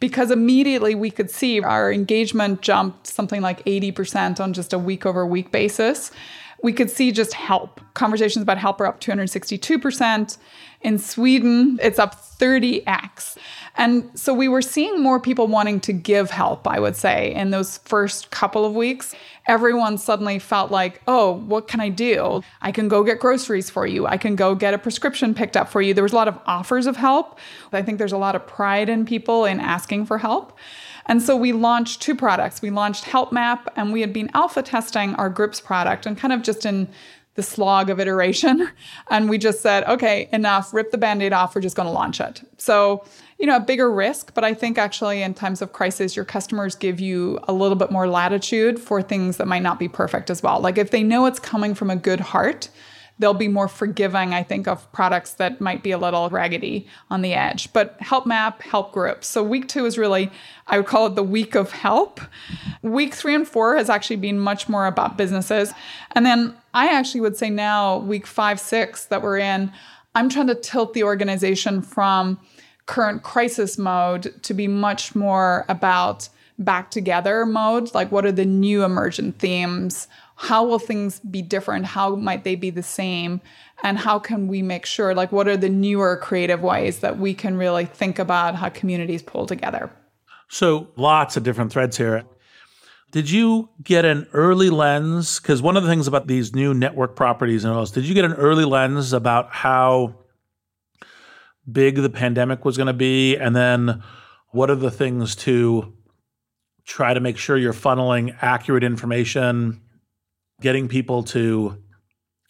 because 0.00 0.30
immediately 0.30 0.94
we 0.94 1.10
could 1.10 1.30
see 1.30 1.62
our 1.62 1.90
engagement 1.90 2.60
jumped 2.60 3.06
something 3.06 3.40
like 3.40 3.64
80% 3.64 4.38
on 4.38 4.52
just 4.52 4.72
a 4.72 4.78
week 4.78 5.06
over 5.06 5.24
week 5.24 5.50
basis. 5.50 6.10
We 6.62 6.72
could 6.72 6.90
see 6.90 7.12
just 7.12 7.32
help. 7.32 7.80
Conversations 7.94 8.42
about 8.42 8.58
help 8.58 8.80
are 8.80 8.86
up 8.86 9.00
262%. 9.00 10.38
In 10.82 10.98
Sweden, 10.98 11.78
it's 11.82 11.98
up 11.98 12.14
30x. 12.14 13.36
And 13.76 14.10
so 14.18 14.32
we 14.32 14.48
were 14.48 14.62
seeing 14.62 15.02
more 15.02 15.20
people 15.20 15.46
wanting 15.46 15.80
to 15.80 15.92
give 15.92 16.30
help, 16.30 16.66
I 16.66 16.80
would 16.80 16.96
say, 16.96 17.34
in 17.34 17.50
those 17.50 17.78
first 17.78 18.30
couple 18.30 18.64
of 18.64 18.74
weeks. 18.74 19.14
Everyone 19.48 19.98
suddenly 19.98 20.38
felt 20.38 20.70
like, 20.70 21.02
oh, 21.06 21.32
what 21.32 21.68
can 21.68 21.80
I 21.80 21.88
do? 21.88 22.42
I 22.62 22.72
can 22.72 22.88
go 22.88 23.04
get 23.04 23.20
groceries 23.20 23.70
for 23.70 23.86
you. 23.86 24.06
I 24.06 24.16
can 24.16 24.36
go 24.36 24.54
get 24.54 24.74
a 24.74 24.78
prescription 24.78 25.34
picked 25.34 25.56
up 25.56 25.68
for 25.68 25.82
you. 25.82 25.94
There 25.94 26.02
was 26.02 26.12
a 26.12 26.16
lot 26.16 26.28
of 26.28 26.38
offers 26.46 26.86
of 26.86 26.96
help. 26.96 27.38
I 27.72 27.82
think 27.82 27.98
there's 27.98 28.12
a 28.12 28.18
lot 28.18 28.34
of 28.34 28.46
pride 28.46 28.88
in 28.88 29.04
people 29.04 29.44
in 29.44 29.60
asking 29.60 30.06
for 30.06 30.18
help. 30.18 30.56
And 31.06 31.22
so 31.22 31.36
we 31.36 31.52
launched 31.52 32.02
two 32.02 32.14
products. 32.14 32.60
We 32.60 32.70
launched 32.70 33.04
Help 33.04 33.32
Map, 33.32 33.72
and 33.76 33.92
we 33.92 34.00
had 34.00 34.12
been 34.12 34.30
alpha 34.34 34.62
testing 34.62 35.14
our 35.14 35.30
groups 35.30 35.60
product 35.60 36.06
and 36.06 36.18
kind 36.18 36.32
of 36.32 36.42
just 36.42 36.66
in 36.66 36.88
the 37.36 37.42
slog 37.42 37.90
of 37.90 38.00
iteration. 38.00 38.70
And 39.08 39.30
we 39.30 39.38
just 39.38 39.60
said, 39.60 39.84
okay, 39.84 40.28
enough, 40.32 40.74
rip 40.74 40.90
the 40.90 40.98
band 40.98 41.22
aid 41.22 41.32
off, 41.32 41.54
we're 41.54 41.60
just 41.60 41.76
going 41.76 41.86
to 41.86 41.92
launch 41.92 42.20
it. 42.20 42.42
So, 42.56 43.04
you 43.38 43.46
know, 43.46 43.56
a 43.56 43.60
bigger 43.60 43.92
risk, 43.92 44.34
but 44.34 44.42
I 44.42 44.52
think 44.52 44.78
actually 44.78 45.22
in 45.22 45.32
times 45.32 45.62
of 45.62 45.72
crisis, 45.72 46.16
your 46.16 46.24
customers 46.24 46.74
give 46.74 46.98
you 46.98 47.38
a 47.46 47.52
little 47.52 47.76
bit 47.76 47.92
more 47.92 48.08
latitude 48.08 48.80
for 48.80 49.00
things 49.00 49.36
that 49.36 49.46
might 49.46 49.62
not 49.62 49.78
be 49.78 49.86
perfect 49.86 50.28
as 50.28 50.42
well. 50.42 50.60
Like 50.60 50.76
if 50.76 50.90
they 50.90 51.04
know 51.04 51.26
it's 51.26 51.38
coming 51.38 51.74
from 51.74 51.88
a 51.88 51.94
good 51.94 52.18
heart, 52.18 52.68
they'll 53.18 53.34
be 53.34 53.48
more 53.48 53.68
forgiving, 53.68 54.34
I 54.34 54.42
think, 54.42 54.68
of 54.68 54.90
products 54.92 55.32
that 55.34 55.60
might 55.60 55.82
be 55.82 55.90
a 55.90 55.98
little 55.98 56.28
raggedy 56.28 56.86
on 57.10 57.22
the 57.22 57.34
edge. 57.34 57.72
But 57.72 57.96
help 58.00 58.26
map, 58.26 58.62
help 58.62 58.92
group. 58.92 59.24
So 59.24 59.42
week 59.42 59.68
two 59.68 59.86
is 59.86 59.96
really, 59.96 60.30
I 60.66 60.78
would 60.78 60.86
call 60.86 61.06
it 61.06 61.14
the 61.14 61.22
week 61.22 61.54
of 61.54 61.72
help. 61.72 62.20
Week 62.82 63.14
three 63.14 63.34
and 63.34 63.48
four 63.48 63.76
has 63.76 63.88
actually 63.88 64.16
been 64.16 64.38
much 64.38 64.68
more 64.68 64.86
about 64.86 65.16
businesses. 65.16 65.72
And 66.12 66.26
then 66.26 66.54
I 66.74 66.88
actually 66.88 67.22
would 67.22 67.36
say 67.36 67.48
now, 67.48 67.98
week 67.98 68.26
five, 68.26 68.60
six 68.60 69.06
that 69.06 69.22
we're 69.22 69.38
in, 69.38 69.72
I'm 70.14 70.28
trying 70.28 70.48
to 70.48 70.54
tilt 70.54 70.94
the 70.94 71.04
organization 71.04 71.82
from 71.82 72.38
current 72.86 73.22
crisis 73.22 73.78
mode 73.78 74.42
to 74.42 74.54
be 74.54 74.68
much 74.68 75.14
more 75.14 75.64
about 75.68 76.28
back 76.58 76.90
together 76.90 77.44
mode 77.44 77.92
like 77.92 78.10
what 78.10 78.24
are 78.24 78.32
the 78.32 78.46
new 78.46 78.82
emergent 78.82 79.38
themes 79.38 80.08
how 80.36 80.64
will 80.64 80.78
things 80.78 81.18
be 81.20 81.40
different? 81.40 81.86
How 81.86 82.14
might 82.14 82.44
they 82.44 82.54
be 82.56 82.68
the 82.68 82.82
same? 82.82 83.40
And 83.82 83.98
how 83.98 84.18
can 84.18 84.48
we 84.48 84.60
make 84.60 84.84
sure, 84.84 85.14
like, 85.14 85.32
what 85.32 85.48
are 85.48 85.56
the 85.56 85.70
newer 85.70 86.16
creative 86.18 86.62
ways 86.62 87.00
that 87.00 87.18
we 87.18 87.32
can 87.32 87.56
really 87.56 87.86
think 87.86 88.18
about 88.18 88.54
how 88.54 88.68
communities 88.68 89.22
pull 89.22 89.46
together? 89.46 89.90
So, 90.48 90.88
lots 90.96 91.38
of 91.38 91.42
different 91.42 91.72
threads 91.72 91.96
here. 91.96 92.22
Did 93.12 93.30
you 93.30 93.70
get 93.82 94.04
an 94.04 94.26
early 94.34 94.68
lens? 94.68 95.40
Because 95.40 95.62
one 95.62 95.76
of 95.76 95.82
the 95.82 95.88
things 95.88 96.06
about 96.06 96.26
these 96.26 96.54
new 96.54 96.74
network 96.74 97.16
properties 97.16 97.64
and 97.64 97.72
all 97.72 97.80
this, 97.80 97.90
did 97.90 98.04
you 98.04 98.14
get 98.14 98.26
an 98.26 98.34
early 98.34 98.66
lens 98.66 99.14
about 99.14 99.50
how 99.52 100.16
big 101.70 101.96
the 101.96 102.10
pandemic 102.10 102.64
was 102.64 102.76
going 102.76 102.88
to 102.88 102.92
be? 102.92 103.36
And 103.36 103.56
then 103.56 104.02
what 104.50 104.70
are 104.70 104.76
the 104.76 104.90
things 104.90 105.34
to 105.36 105.94
try 106.84 107.14
to 107.14 107.20
make 107.20 107.38
sure 107.38 107.56
you're 107.56 107.72
funneling 107.72 108.36
accurate 108.42 108.84
information 108.84 109.80
getting 110.60 110.88
people 110.88 111.22
to 111.24 111.82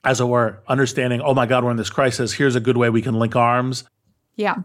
as 0.06 0.20
it 0.20 0.25
were, 0.25 0.62
understanding, 0.68 1.20
oh 1.20 1.34
my 1.34 1.46
God, 1.46 1.64
we're 1.64 1.72
in 1.72 1.76
this 1.76 1.90
crisis. 1.90 2.32
Here's 2.32 2.54
a 2.54 2.60
good 2.60 2.76
way 2.76 2.88
we 2.90 3.02
can 3.02 3.18
link 3.18 3.34
arms. 3.34 3.84
Yeah. 4.36 4.56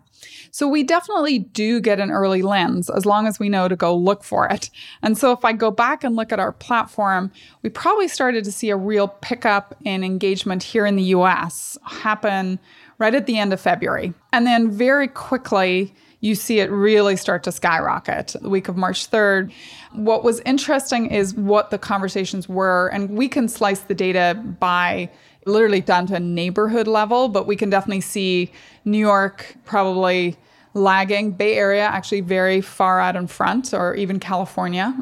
So 0.51 0.67
we 0.67 0.83
definitely 0.83 1.39
do 1.39 1.79
get 1.79 1.99
an 1.99 2.11
early 2.11 2.41
lens 2.41 2.89
as 2.89 3.05
long 3.05 3.25
as 3.25 3.39
we 3.39 3.49
know 3.49 3.67
to 3.67 3.75
go 3.75 3.95
look 3.95 4.23
for 4.23 4.47
it. 4.47 4.69
And 5.01 5.17
so 5.17 5.31
if 5.31 5.43
I 5.43 5.53
go 5.53 5.71
back 5.71 6.03
and 6.03 6.15
look 6.15 6.31
at 6.31 6.39
our 6.39 6.51
platform, 6.51 7.31
we 7.63 7.69
probably 7.69 8.07
started 8.07 8.43
to 8.43 8.51
see 8.51 8.69
a 8.69 8.75
real 8.75 9.07
pickup 9.07 9.75
in 9.83 10.03
engagement 10.03 10.61
here 10.61 10.85
in 10.85 10.95
the 10.95 11.03
US 11.03 11.77
happen 11.85 12.59
right 12.99 13.15
at 13.15 13.25
the 13.25 13.39
end 13.39 13.53
of 13.53 13.61
February. 13.61 14.13
And 14.31 14.45
then 14.45 14.69
very 14.69 15.07
quickly, 15.07 15.95
you 16.21 16.35
see 16.35 16.59
it 16.59 16.71
really 16.71 17.15
start 17.15 17.43
to 17.43 17.51
skyrocket 17.51 18.35
the 18.41 18.49
week 18.49 18.67
of 18.67 18.77
March 18.77 19.09
3rd. 19.09 19.51
What 19.91 20.23
was 20.23 20.39
interesting 20.41 21.07
is 21.07 21.33
what 21.33 21.71
the 21.71 21.77
conversations 21.77 22.47
were, 22.47 22.87
and 22.93 23.09
we 23.09 23.27
can 23.27 23.49
slice 23.49 23.81
the 23.81 23.95
data 23.95 24.41
by 24.59 25.09
literally 25.45 25.81
down 25.81 26.05
to 26.07 26.15
a 26.15 26.19
neighborhood 26.19 26.87
level, 26.87 27.27
but 27.27 27.47
we 27.47 27.55
can 27.55 27.69
definitely 27.69 28.01
see 28.01 28.51
New 28.85 28.99
York 28.99 29.55
probably 29.65 30.37
lagging, 30.75 31.31
Bay 31.31 31.57
Area 31.57 31.83
actually 31.83 32.21
very 32.21 32.61
far 32.61 32.99
out 32.99 33.15
in 33.15 33.27
front, 33.27 33.73
or 33.73 33.95
even 33.95 34.19
California. 34.19 34.93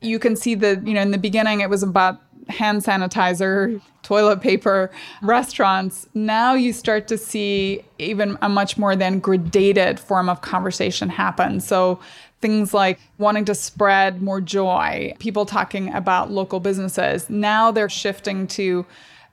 You 0.00 0.18
can 0.18 0.34
see 0.34 0.54
that, 0.56 0.86
you 0.86 0.94
know, 0.94 1.02
in 1.02 1.10
the 1.10 1.18
beginning 1.18 1.60
it 1.60 1.70
was 1.70 1.82
about 1.82 2.20
hand 2.48 2.82
sanitizer, 2.82 3.80
toilet 4.02 4.40
paper, 4.40 4.90
restaurants. 5.22 6.08
Now 6.14 6.54
you 6.54 6.72
start 6.72 7.08
to 7.08 7.18
see 7.18 7.84
even 7.98 8.36
a 8.42 8.48
much 8.48 8.76
more 8.76 8.96
than 8.96 9.20
gradated 9.20 9.98
form 9.98 10.28
of 10.28 10.40
conversation 10.40 11.08
happen. 11.08 11.60
So 11.60 12.00
things 12.40 12.74
like 12.74 12.98
wanting 13.18 13.44
to 13.46 13.54
spread 13.54 14.20
more 14.20 14.40
joy, 14.40 15.14
people 15.20 15.46
talking 15.46 15.92
about 15.94 16.30
local 16.30 16.60
businesses. 16.60 17.30
Now 17.30 17.70
they're 17.70 17.88
shifting 17.88 18.46
to 18.48 18.84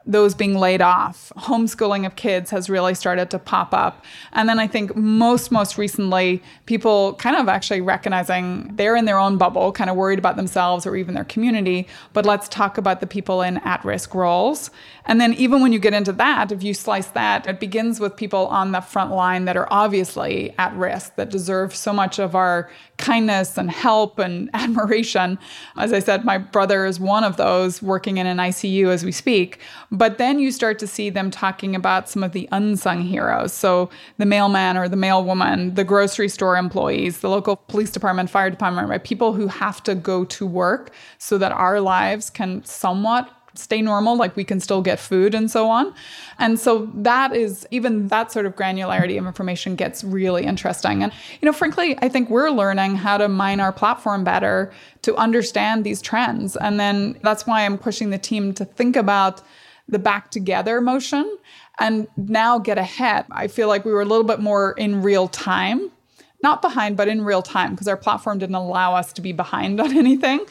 those 0.09 0.33
being 0.33 0.57
laid 0.57 0.81
off. 0.81 1.31
Homeschooling 1.37 2.03
of 2.03 2.15
kids 2.15 2.49
has 2.49 2.67
really 2.67 2.95
started 2.95 3.29
to 3.29 3.37
pop 3.37 3.75
up. 3.75 4.03
And 4.33 4.49
then 4.49 4.57
I 4.57 4.65
think 4.65 4.95
most, 4.95 5.51
most 5.51 5.77
recently, 5.77 6.41
people 6.65 7.13
kind 7.13 7.35
of 7.35 7.47
actually 7.47 7.81
recognizing 7.81 8.75
they're 8.75 8.95
in 8.95 9.05
their 9.05 9.19
own 9.19 9.37
bubble, 9.37 9.71
kind 9.71 9.87
of 9.87 9.95
worried 9.95 10.17
about 10.17 10.35
themselves 10.35 10.87
or 10.87 10.95
even 10.95 11.13
their 11.13 11.25
community. 11.25 11.87
But 12.13 12.25
let's 12.25 12.49
talk 12.49 12.79
about 12.79 13.01
the 13.01 13.07
people 13.07 13.43
in 13.43 13.59
at 13.59 13.85
risk 13.85 14.15
roles. 14.15 14.71
And 15.05 15.21
then 15.21 15.33
even 15.35 15.61
when 15.61 15.73
you 15.73 15.79
get 15.79 15.93
into 15.93 16.11
that, 16.13 16.51
if 16.51 16.63
you 16.63 16.73
slice 16.73 17.07
that, 17.09 17.45
it 17.45 17.59
begins 17.59 17.99
with 17.99 18.15
people 18.15 18.47
on 18.47 18.71
the 18.71 18.81
front 18.81 19.11
line 19.11 19.45
that 19.45 19.57
are 19.57 19.67
obviously 19.69 20.55
at 20.57 20.75
risk, 20.75 21.15
that 21.17 21.29
deserve 21.29 21.75
so 21.75 21.93
much 21.93 22.17
of 22.17 22.35
our 22.35 22.69
kindness 22.97 23.57
and 23.57 23.69
help 23.69 24.17
and 24.17 24.49
admiration. 24.53 25.37
As 25.77 25.93
I 25.93 25.99
said, 25.99 26.25
my 26.25 26.39
brother 26.39 26.85
is 26.85 26.99
one 26.99 27.23
of 27.23 27.37
those 27.37 27.81
working 27.81 28.17
in 28.17 28.25
an 28.25 28.37
ICU 28.37 28.87
as 28.87 29.05
we 29.05 29.11
speak. 29.11 29.59
But 29.99 30.17
then 30.17 30.39
you 30.39 30.49
start 30.53 30.79
to 30.79 30.87
see 30.87 31.09
them 31.09 31.29
talking 31.29 31.75
about 31.75 32.07
some 32.07 32.23
of 32.23 32.31
the 32.31 32.47
unsung 32.53 33.01
heroes. 33.01 33.51
So 33.51 33.89
the 34.17 34.25
mailman 34.25 34.77
or 34.77 34.87
the 34.87 34.95
mailwoman, 34.95 35.75
the 35.75 35.83
grocery 35.83 36.29
store 36.29 36.55
employees, 36.55 37.19
the 37.19 37.29
local 37.29 37.57
police 37.57 37.91
department, 37.91 38.29
fire 38.29 38.49
department, 38.49 38.87
right? 38.87 39.03
People 39.03 39.33
who 39.33 39.47
have 39.47 39.83
to 39.83 39.95
go 39.95 40.23
to 40.23 40.45
work 40.47 40.91
so 41.17 41.37
that 41.37 41.51
our 41.51 41.81
lives 41.81 42.29
can 42.29 42.63
somewhat 42.63 43.29
stay 43.55 43.81
normal, 43.81 44.15
like 44.15 44.37
we 44.37 44.45
can 44.45 44.61
still 44.61 44.81
get 44.81 44.99
food 44.99 45.35
and 45.35 45.51
so 45.51 45.69
on. 45.69 45.93
And 46.37 46.57
so 46.57 46.89
that 46.93 47.35
is 47.35 47.67
even 47.71 48.07
that 48.07 48.31
sort 48.31 48.45
of 48.45 48.55
granularity 48.55 49.19
of 49.19 49.25
information 49.25 49.75
gets 49.75 50.01
really 50.01 50.45
interesting. 50.45 51.03
And, 51.03 51.11
you 51.41 51.45
know, 51.45 51.51
frankly, 51.51 51.97
I 52.01 52.07
think 52.07 52.29
we're 52.29 52.51
learning 52.51 52.95
how 52.95 53.17
to 53.17 53.27
mine 53.27 53.59
our 53.59 53.73
platform 53.73 54.23
better 54.23 54.71
to 55.01 55.13
understand 55.17 55.83
these 55.83 56.01
trends. 56.01 56.55
And 56.55 56.79
then 56.79 57.19
that's 57.21 57.45
why 57.45 57.65
I'm 57.65 57.77
pushing 57.77 58.11
the 58.11 58.17
team 58.17 58.53
to 58.53 58.63
think 58.63 58.95
about 58.95 59.41
the 59.89 60.00
back 60.00 60.31
together 60.31 60.81
motion 60.81 61.38
and 61.79 62.08
now 62.17 62.60
get 62.60 62.77
ahead. 62.77 63.25
I 63.31 63.48
feel 63.48 63.67
like 63.67 63.86
we 63.86 63.91
were 63.91 64.01
a 64.01 64.05
little 64.05 64.25
bit 64.25 64.39
more 64.39 64.74
in 64.74 65.01
real 65.01 65.27
time 65.27 65.91
not 66.41 66.62
behind, 66.62 66.96
but 66.96 67.08
in 67.08 67.24
real 67.24 67.41
time, 67.41 67.72
because 67.72 67.88
our 67.88 67.98
platform 67.98 68.39
didn't 68.39 68.55
allow 68.55 68.96
us 68.96 69.12
to 69.13 69.22
be 69.22 69.34
behind 69.34 69.79
on 69.81 69.96
anything. 69.98 70.46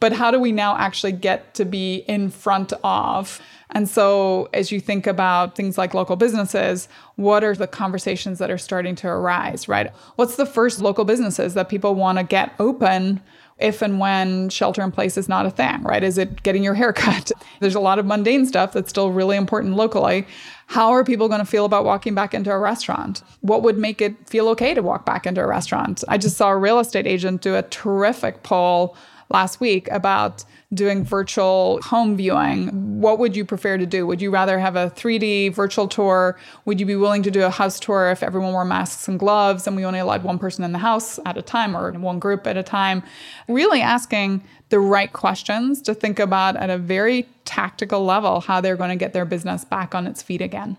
But 0.00 0.12
how 0.12 0.30
do 0.30 0.40
we 0.40 0.52
now 0.52 0.76
actually 0.76 1.12
get 1.12 1.54
to 1.54 1.64
be 1.64 1.96
in 2.08 2.30
front 2.30 2.72
of? 2.82 3.40
And 3.70 3.88
so, 3.88 4.48
as 4.54 4.70
you 4.70 4.80
think 4.80 5.06
about 5.06 5.56
things 5.56 5.76
like 5.76 5.94
local 5.94 6.16
businesses, 6.16 6.88
what 7.16 7.42
are 7.42 7.54
the 7.54 7.66
conversations 7.66 8.38
that 8.38 8.50
are 8.50 8.58
starting 8.58 8.94
to 8.96 9.08
arise, 9.08 9.68
right? 9.68 9.90
What's 10.16 10.36
the 10.36 10.46
first 10.46 10.80
local 10.80 11.04
businesses 11.04 11.54
that 11.54 11.68
people 11.68 11.94
want 11.94 12.18
to 12.18 12.24
get 12.24 12.54
open 12.58 13.20
if 13.58 13.82
and 13.82 14.00
when 14.00 14.48
shelter 14.48 14.82
in 14.82 14.90
place 14.90 15.16
is 15.16 15.28
not 15.28 15.46
a 15.46 15.50
thing, 15.50 15.82
right? 15.82 16.02
Is 16.02 16.18
it 16.18 16.42
getting 16.42 16.64
your 16.64 16.74
hair 16.74 16.92
cut? 17.04 17.30
There's 17.60 17.74
a 17.74 17.80
lot 17.80 17.98
of 17.98 18.06
mundane 18.06 18.46
stuff 18.46 18.72
that's 18.72 18.90
still 18.90 19.10
really 19.10 19.36
important 19.36 19.76
locally. 19.76 20.26
How 20.66 20.90
are 20.90 21.04
people 21.04 21.28
going 21.28 21.40
to 21.40 21.46
feel 21.46 21.64
about 21.64 21.84
walking 21.84 22.14
back 22.14 22.34
into 22.34 22.50
a 22.50 22.58
restaurant? 22.58 23.22
What 23.40 23.62
would 23.62 23.78
make 23.78 24.00
it 24.00 24.28
feel 24.28 24.48
okay 24.48 24.74
to 24.74 24.82
walk 24.82 25.04
back 25.04 25.26
into 25.26 25.42
a 25.42 25.46
restaurant? 25.46 26.02
I 26.08 26.18
just 26.18 26.36
saw 26.36 26.50
a 26.50 26.56
real 26.56 26.78
estate 26.78 27.06
agent 27.06 27.42
do 27.42 27.54
a 27.54 27.62
terrific 27.62 28.42
poll 28.42 28.96
last 29.30 29.60
week 29.60 29.88
about 29.90 30.44
doing 30.72 31.04
virtual 31.04 31.80
home 31.82 32.16
viewing. 32.16 33.00
What 33.00 33.18
would 33.18 33.36
you 33.36 33.44
prefer 33.44 33.78
to 33.78 33.86
do? 33.86 34.06
Would 34.06 34.20
you 34.20 34.30
rather 34.30 34.58
have 34.58 34.76
a 34.76 34.90
3D 34.90 35.54
virtual 35.54 35.88
tour? 35.88 36.38
Would 36.64 36.80
you 36.80 36.86
be 36.86 36.96
willing 36.96 37.22
to 37.22 37.30
do 37.30 37.42
a 37.42 37.50
house 37.50 37.78
tour 37.78 38.10
if 38.10 38.22
everyone 38.22 38.52
wore 38.52 38.64
masks 38.64 39.08
and 39.08 39.18
gloves 39.18 39.66
and 39.66 39.76
we 39.76 39.84
only 39.84 40.00
allowed 40.00 40.24
one 40.24 40.38
person 40.38 40.64
in 40.64 40.72
the 40.72 40.78
house 40.78 41.18
at 41.24 41.36
a 41.36 41.42
time 41.42 41.76
or 41.76 41.92
one 41.92 42.18
group 42.18 42.46
at 42.46 42.56
a 42.56 42.62
time? 42.62 43.02
Really 43.48 43.80
asking 43.80 44.42
the 44.70 44.80
right 44.80 45.12
questions 45.12 45.80
to 45.82 45.94
think 45.94 46.18
about 46.18 46.56
at 46.56 46.70
a 46.70 46.78
very 46.78 47.28
tactical 47.44 48.04
level 48.04 48.40
how 48.40 48.60
they're 48.60 48.76
going 48.76 48.90
to 48.90 48.96
get 48.96 49.12
their 49.12 49.24
business 49.24 49.64
back 49.64 49.94
on 49.94 50.06
its 50.06 50.22
feet 50.22 50.40
again. 50.40 50.76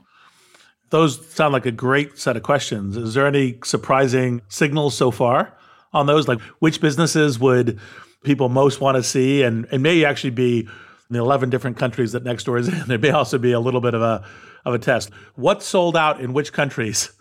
Those 0.89 1.25
sound 1.33 1.53
like 1.53 1.65
a 1.65 1.71
great 1.71 2.17
set 2.19 2.37
of 2.37 2.43
questions. 2.43 2.95
Is 2.97 3.13
there 3.13 3.27
any 3.27 3.59
surprising 3.63 4.41
signals 4.49 4.95
so 4.95 5.11
far 5.11 5.57
on 5.93 6.05
those? 6.05 6.27
Like 6.27 6.41
which 6.59 6.79
businesses 6.79 7.39
would 7.39 7.79
people 8.25 8.49
most 8.49 8.81
want 8.81 8.95
to 8.95 9.03
see, 9.03 9.43
and 9.43 9.65
it 9.71 9.79
may 9.79 10.03
actually 10.03 10.31
be 10.31 10.67
the 11.09 11.19
11 11.19 11.49
different 11.49 11.77
countries 11.77 12.11
that 12.11 12.23
Nextdoor 12.23 12.59
is 12.59 12.67
in. 12.67 12.91
It 12.91 13.01
may 13.01 13.11
also 13.11 13.37
be 13.37 13.51
a 13.51 13.59
little 13.59 13.81
bit 13.81 13.93
of 13.93 14.01
a 14.01 14.25
of 14.65 14.73
a 14.73 14.79
test. 14.79 15.11
What 15.35 15.61
sold 15.61 15.95
out 15.95 16.19
in 16.19 16.33
which 16.33 16.51
countries? 16.51 17.11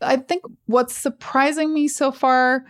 I 0.00 0.16
think 0.16 0.42
what's 0.66 0.94
surprising 0.96 1.72
me 1.72 1.88
so 1.88 2.10
far, 2.12 2.64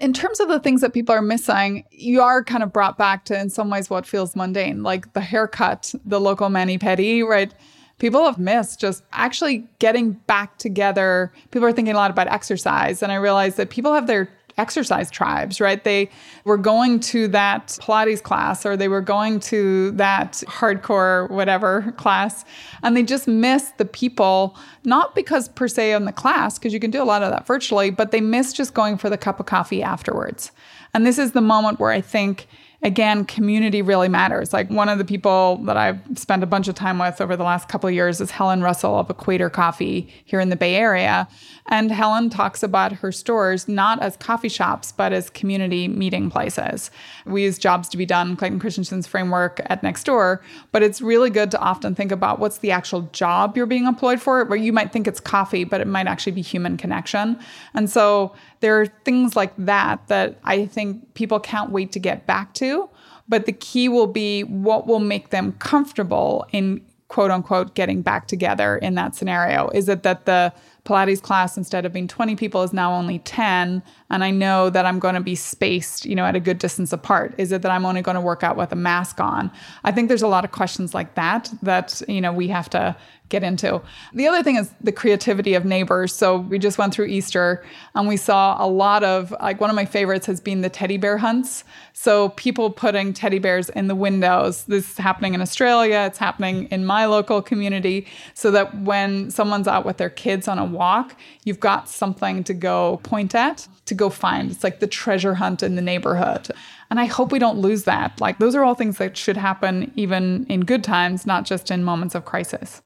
in 0.00 0.12
terms 0.12 0.40
of 0.40 0.48
the 0.48 0.60
things 0.60 0.80
that 0.80 0.92
people 0.92 1.14
are 1.14 1.22
missing, 1.22 1.84
you 1.90 2.20
are 2.20 2.42
kind 2.42 2.62
of 2.62 2.72
brought 2.72 2.98
back 2.98 3.24
to, 3.26 3.38
in 3.38 3.50
some 3.50 3.70
ways, 3.70 3.90
what 3.90 4.06
feels 4.06 4.34
mundane, 4.34 4.82
like 4.82 5.12
the 5.12 5.20
haircut, 5.20 5.94
the 6.04 6.20
local 6.20 6.48
mani 6.48 6.78
pedi, 6.78 7.24
right? 7.24 7.54
People 7.98 8.24
have 8.24 8.38
missed 8.38 8.80
just 8.80 9.04
actually 9.12 9.68
getting 9.78 10.12
back 10.12 10.58
together. 10.58 11.32
People 11.52 11.68
are 11.68 11.72
thinking 11.72 11.94
a 11.94 11.96
lot 11.96 12.10
about 12.10 12.26
exercise, 12.26 13.02
and 13.02 13.12
I 13.12 13.16
realize 13.16 13.54
that 13.56 13.70
people 13.70 13.94
have 13.94 14.08
their 14.08 14.28
exercise 14.56 15.10
tribes, 15.10 15.60
right? 15.60 15.82
They 15.82 16.10
were 16.44 16.56
going 16.56 17.00
to 17.00 17.28
that 17.28 17.68
Pilates 17.80 18.22
class 18.22 18.64
or 18.64 18.76
they 18.76 18.88
were 18.88 19.00
going 19.00 19.40
to 19.40 19.90
that 19.92 20.42
hardcore 20.46 21.28
whatever 21.30 21.92
class 21.96 22.44
and 22.82 22.96
they 22.96 23.02
just 23.02 23.26
missed 23.26 23.78
the 23.78 23.84
people, 23.84 24.56
not 24.84 25.14
because 25.14 25.48
per 25.48 25.68
se 25.68 25.92
on 25.94 26.04
the 26.04 26.12
class, 26.12 26.58
because 26.58 26.72
you 26.72 26.80
can 26.80 26.90
do 26.90 27.02
a 27.02 27.04
lot 27.04 27.22
of 27.22 27.30
that 27.30 27.46
virtually, 27.46 27.90
but 27.90 28.10
they 28.10 28.20
miss 28.20 28.52
just 28.52 28.74
going 28.74 28.96
for 28.96 29.10
the 29.10 29.18
cup 29.18 29.40
of 29.40 29.46
coffee 29.46 29.82
afterwards. 29.82 30.52
And 30.92 31.04
this 31.04 31.18
is 31.18 31.32
the 31.32 31.40
moment 31.40 31.80
where 31.80 31.90
I 31.90 32.00
think 32.00 32.46
again, 32.84 33.24
community 33.24 33.80
really 33.80 34.10
matters. 34.10 34.52
Like 34.52 34.68
one 34.68 34.90
of 34.90 34.98
the 34.98 35.06
people 35.06 35.56
that 35.64 35.76
I've 35.76 35.98
spent 36.16 36.42
a 36.42 36.46
bunch 36.46 36.68
of 36.68 36.74
time 36.74 36.98
with 36.98 37.18
over 37.18 37.34
the 37.34 37.42
last 37.42 37.66
couple 37.66 37.88
of 37.88 37.94
years 37.94 38.20
is 38.20 38.30
Helen 38.30 38.62
Russell 38.62 38.98
of 38.98 39.08
Equator 39.08 39.48
Coffee 39.48 40.12
here 40.26 40.38
in 40.38 40.50
the 40.50 40.56
Bay 40.56 40.76
Area. 40.76 41.26
And 41.68 41.90
Helen 41.90 42.28
talks 42.28 42.62
about 42.62 42.92
her 42.92 43.10
stores 43.10 43.66
not 43.66 44.02
as 44.02 44.18
coffee 44.18 44.50
shops, 44.50 44.92
but 44.92 45.14
as 45.14 45.30
community 45.30 45.88
meeting 45.88 46.30
places. 46.30 46.90
We 47.24 47.44
use 47.44 47.58
jobs 47.58 47.88
to 47.88 47.96
be 47.96 48.04
done, 48.04 48.36
Clayton 48.36 48.60
Christensen's 48.60 49.06
framework 49.06 49.62
at 49.64 49.82
Nextdoor, 49.82 50.40
but 50.70 50.82
it's 50.82 51.00
really 51.00 51.30
good 51.30 51.50
to 51.52 51.58
often 51.58 51.94
think 51.94 52.12
about 52.12 52.38
what's 52.38 52.58
the 52.58 52.70
actual 52.70 53.08
job 53.12 53.56
you're 53.56 53.64
being 53.64 53.86
employed 53.86 54.20
for, 54.20 54.44
where 54.44 54.58
you 54.58 54.74
might 54.74 54.92
think 54.92 55.08
it's 55.08 55.20
coffee, 55.20 55.64
but 55.64 55.80
it 55.80 55.86
might 55.86 56.06
actually 56.06 56.32
be 56.32 56.42
human 56.42 56.76
connection. 56.76 57.38
And 57.72 57.88
so 57.88 58.34
there 58.64 58.80
are 58.80 58.86
things 58.86 59.36
like 59.36 59.52
that 59.58 60.08
that 60.08 60.38
I 60.42 60.64
think 60.64 61.12
people 61.12 61.38
can't 61.38 61.68
wait 61.70 61.92
to 61.92 61.98
get 61.98 62.26
back 62.26 62.54
to. 62.54 62.88
But 63.28 63.44
the 63.44 63.52
key 63.52 63.90
will 63.90 64.06
be 64.06 64.42
what 64.44 64.86
will 64.86 65.00
make 65.00 65.28
them 65.28 65.52
comfortable 65.58 66.46
in 66.50 66.80
quote 67.08 67.30
unquote 67.30 67.74
getting 67.74 68.00
back 68.00 68.26
together 68.26 68.78
in 68.78 68.94
that 68.94 69.14
scenario. 69.14 69.68
Is 69.74 69.90
it 69.90 70.02
that 70.04 70.24
the 70.24 70.50
Pilates 70.86 71.20
class 71.20 71.58
instead 71.58 71.84
of 71.84 71.92
being 71.92 72.08
20 72.08 72.36
people 72.36 72.62
is 72.62 72.72
now 72.72 72.94
only 72.94 73.18
10 73.18 73.82
and 74.10 74.22
I 74.22 74.30
know 74.30 74.70
that 74.70 74.86
I'm 74.86 74.98
going 74.98 75.14
to 75.14 75.20
be 75.20 75.34
spaced, 75.34 76.04
you 76.04 76.14
know, 76.14 76.24
at 76.24 76.36
a 76.36 76.40
good 76.40 76.58
distance 76.58 76.92
apart? 76.92 77.34
Is 77.38 77.52
it 77.52 77.62
that 77.62 77.70
I'm 77.70 77.86
only 77.86 78.02
going 78.02 78.16
to 78.16 78.20
work 78.20 78.42
out 78.42 78.56
with 78.56 78.72
a 78.72 78.76
mask 78.76 79.20
on? 79.20 79.50
I 79.82 79.92
think 79.92 80.08
there's 80.08 80.22
a 80.22 80.28
lot 80.28 80.44
of 80.44 80.52
questions 80.52 80.94
like 80.94 81.14
that 81.14 81.52
that, 81.62 82.02
you 82.08 82.20
know, 82.20 82.32
we 82.32 82.48
have 82.48 82.68
to 82.70 82.96
get 83.30 83.42
into. 83.42 83.80
The 84.12 84.28
other 84.28 84.42
thing 84.42 84.56
is 84.56 84.70
the 84.80 84.92
creativity 84.92 85.54
of 85.54 85.64
neighbors. 85.64 86.14
So 86.14 86.38
we 86.38 86.58
just 86.58 86.76
went 86.76 86.92
through 86.92 87.06
Easter 87.06 87.64
and 87.94 88.06
we 88.06 88.16
saw 88.16 88.62
a 88.62 88.68
lot 88.68 89.02
of 89.02 89.34
like 89.40 89.60
one 89.60 89.70
of 89.70 89.76
my 89.76 89.86
favorites 89.86 90.26
has 90.26 90.40
been 90.40 90.60
the 90.60 90.68
teddy 90.68 90.98
bear 90.98 91.16
hunts. 91.16 91.64
So 91.94 92.28
people 92.30 92.70
putting 92.70 93.12
teddy 93.12 93.38
bears 93.38 93.70
in 93.70 93.88
the 93.88 93.94
windows. 93.94 94.64
This 94.64 94.90
is 94.92 94.98
happening 94.98 95.32
in 95.32 95.40
Australia, 95.40 96.04
it's 96.06 96.18
happening 96.18 96.68
in 96.70 96.84
my 96.84 97.06
local 97.06 97.40
community 97.40 98.06
so 98.34 98.50
that 98.50 98.78
when 98.82 99.30
someone's 99.30 99.68
out 99.68 99.86
with 99.86 99.96
their 99.96 100.10
kids 100.10 100.46
on 100.46 100.58
a 100.58 100.64
walk, 100.64 101.16
you've 101.44 101.60
got 101.60 101.88
something 101.88 102.44
to 102.44 102.52
go 102.52 103.00
point 103.04 103.34
at, 103.34 103.66
to 103.86 103.93
go 103.94 104.10
find. 104.10 104.50
It's 104.50 104.64
like 104.64 104.80
the 104.80 104.86
treasure 104.86 105.34
hunt 105.34 105.62
in 105.62 105.74
the 105.76 105.82
neighborhood. 105.82 106.50
And 106.90 107.00
I 107.00 107.06
hope 107.06 107.32
we 107.32 107.38
don't 107.38 107.58
lose 107.58 107.84
that. 107.84 108.20
Like, 108.20 108.38
those 108.38 108.54
are 108.54 108.62
all 108.62 108.74
things 108.74 108.98
that 108.98 109.16
should 109.16 109.36
happen 109.36 109.92
even 109.96 110.46
in 110.48 110.60
good 110.60 110.84
times, 110.84 111.26
not 111.26 111.44
just 111.44 111.70
in 111.70 111.82
moments 111.82 112.14
of 112.14 112.24
crisis. 112.24 112.82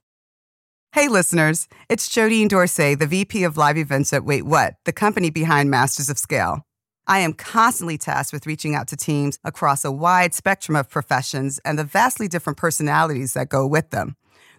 Hey, 0.92 1.08
listeners, 1.08 1.68
it's 1.88 2.08
Jodine 2.08 2.48
Dorsey, 2.48 2.94
the 2.94 3.06
VP 3.06 3.44
of 3.44 3.56
Live 3.56 3.76
Events 3.76 4.12
at 4.12 4.24
Wait 4.24 4.46
What, 4.46 4.74
the 4.84 4.92
company 4.92 5.28
behind 5.28 5.70
Masters 5.70 6.08
of 6.08 6.18
Scale. 6.18 6.62
I 7.06 7.20
am 7.20 7.32
constantly 7.32 7.96
tasked 7.96 8.32
with 8.32 8.46
reaching 8.46 8.74
out 8.74 8.88
to 8.88 8.96
teams 8.96 9.38
across 9.42 9.84
a 9.84 9.92
wide 9.92 10.34
spectrum 10.34 10.76
of 10.76 10.90
professions 10.90 11.58
and 11.64 11.78
the 11.78 11.84
vastly 11.84 12.28
different 12.28 12.58
personalities 12.58 13.34
that 13.34 13.48
go 13.48 13.66
with 13.66 13.90
them. 13.90 14.16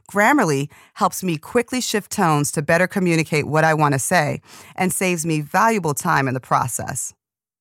Grammarly 0.10 0.70
helps 0.94 1.24
me 1.24 1.38
quickly 1.38 1.82
shift 1.82 2.12
tones 2.12 2.52
to 2.54 2.62
better 2.62 2.88
communicate 2.88 3.48
what 3.48 3.64
I 3.64 3.74
want 3.74 3.94
to 3.94 4.00
say 4.00 4.42
and 4.76 4.94
saves 4.94 5.26
me 5.26 5.42
valuable 5.42 5.94
time 5.94 6.28
in 6.28 6.34
the 6.34 6.40
process. 6.40 7.14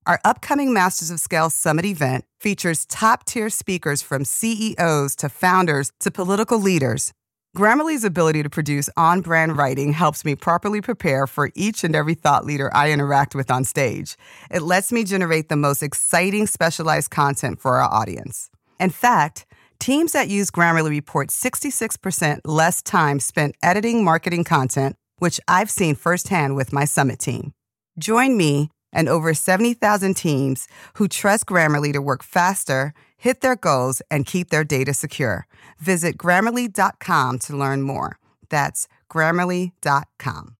Our 0.06 0.18
upcoming 0.24 0.72
Masters 0.72 1.10
of 1.10 1.20
Scale 1.20 1.50
Summit 1.50 1.84
event 1.84 2.24
features 2.40 2.86
top 2.86 3.24
tier 3.24 3.50
speakers 3.50 4.00
from 4.00 4.24
CEOs 4.24 5.14
to 5.16 5.28
founders 5.28 5.92
to 6.00 6.10
political 6.10 6.58
leaders 6.58 7.12
Grammarly's 7.56 8.04
ability 8.04 8.44
to 8.44 8.48
produce 8.50 8.88
on 8.96 9.20
brand 9.20 9.56
writing 9.56 9.92
helps 9.92 10.24
me 10.24 10.36
properly 10.36 10.80
prepare 10.80 11.26
for 11.26 11.50
each 11.56 11.82
and 11.82 11.96
every 11.96 12.14
thought 12.14 12.44
leader 12.44 12.70
I 12.72 12.92
interact 12.92 13.34
with 13.34 13.50
on 13.50 13.64
stage. 13.64 14.16
It 14.48 14.62
lets 14.62 14.92
me 14.92 15.02
generate 15.02 15.48
the 15.48 15.56
most 15.56 15.82
exciting 15.82 16.46
specialized 16.46 17.10
content 17.10 17.58
for 17.58 17.78
our 17.78 17.92
audience. 17.92 18.48
In 18.78 18.90
fact, 18.90 19.44
teams 19.78 20.12
that 20.12 20.28
use 20.28 20.50
Grammarly 20.50 20.90
report 20.90 21.28
66% 21.28 22.40
less 22.44 22.82
time 22.82 23.20
spent 23.20 23.56
editing 23.62 24.04
marketing 24.04 24.44
content, 24.44 24.96
which 25.18 25.40
I've 25.46 25.70
seen 25.70 25.94
firsthand 25.94 26.56
with 26.56 26.72
my 26.72 26.84
summit 26.84 27.18
team. 27.18 27.52
Join 27.98 28.36
me 28.36 28.70
and 28.92 29.08
over 29.08 29.34
70,000 29.34 30.14
teams 30.14 30.68
who 30.94 31.08
trust 31.08 31.46
Grammarly 31.46 31.92
to 31.92 32.00
work 32.00 32.22
faster 32.22 32.94
hit 33.18 33.40
their 33.40 33.56
goals, 33.56 34.00
and 34.10 34.24
keep 34.24 34.48
their 34.48 34.64
data 34.64 34.94
secure. 34.94 35.46
Visit 35.78 36.16
grammarly.com 36.16 37.38
to 37.40 37.56
learn 37.56 37.82
more. 37.82 38.18
That's 38.48 38.88
grammarly.com. 39.10 40.57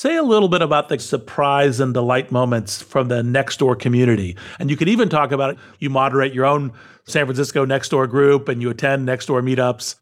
Say 0.00 0.16
a 0.16 0.22
little 0.22 0.48
bit 0.48 0.62
about 0.62 0.88
the 0.88 0.98
surprise 0.98 1.78
and 1.78 1.92
delight 1.92 2.32
moments 2.32 2.80
from 2.80 3.08
the 3.08 3.20
Nextdoor 3.20 3.78
community. 3.78 4.34
And 4.58 4.70
you 4.70 4.76
could 4.78 4.88
even 4.88 5.10
talk 5.10 5.30
about 5.30 5.50
it. 5.50 5.58
You 5.78 5.90
moderate 5.90 6.32
your 6.32 6.46
own 6.46 6.72
San 7.04 7.26
Francisco 7.26 7.66
Nextdoor 7.66 8.08
group 8.08 8.48
and 8.48 8.62
you 8.62 8.70
attend 8.70 9.06
Nextdoor 9.06 9.42
meetups. 9.42 9.96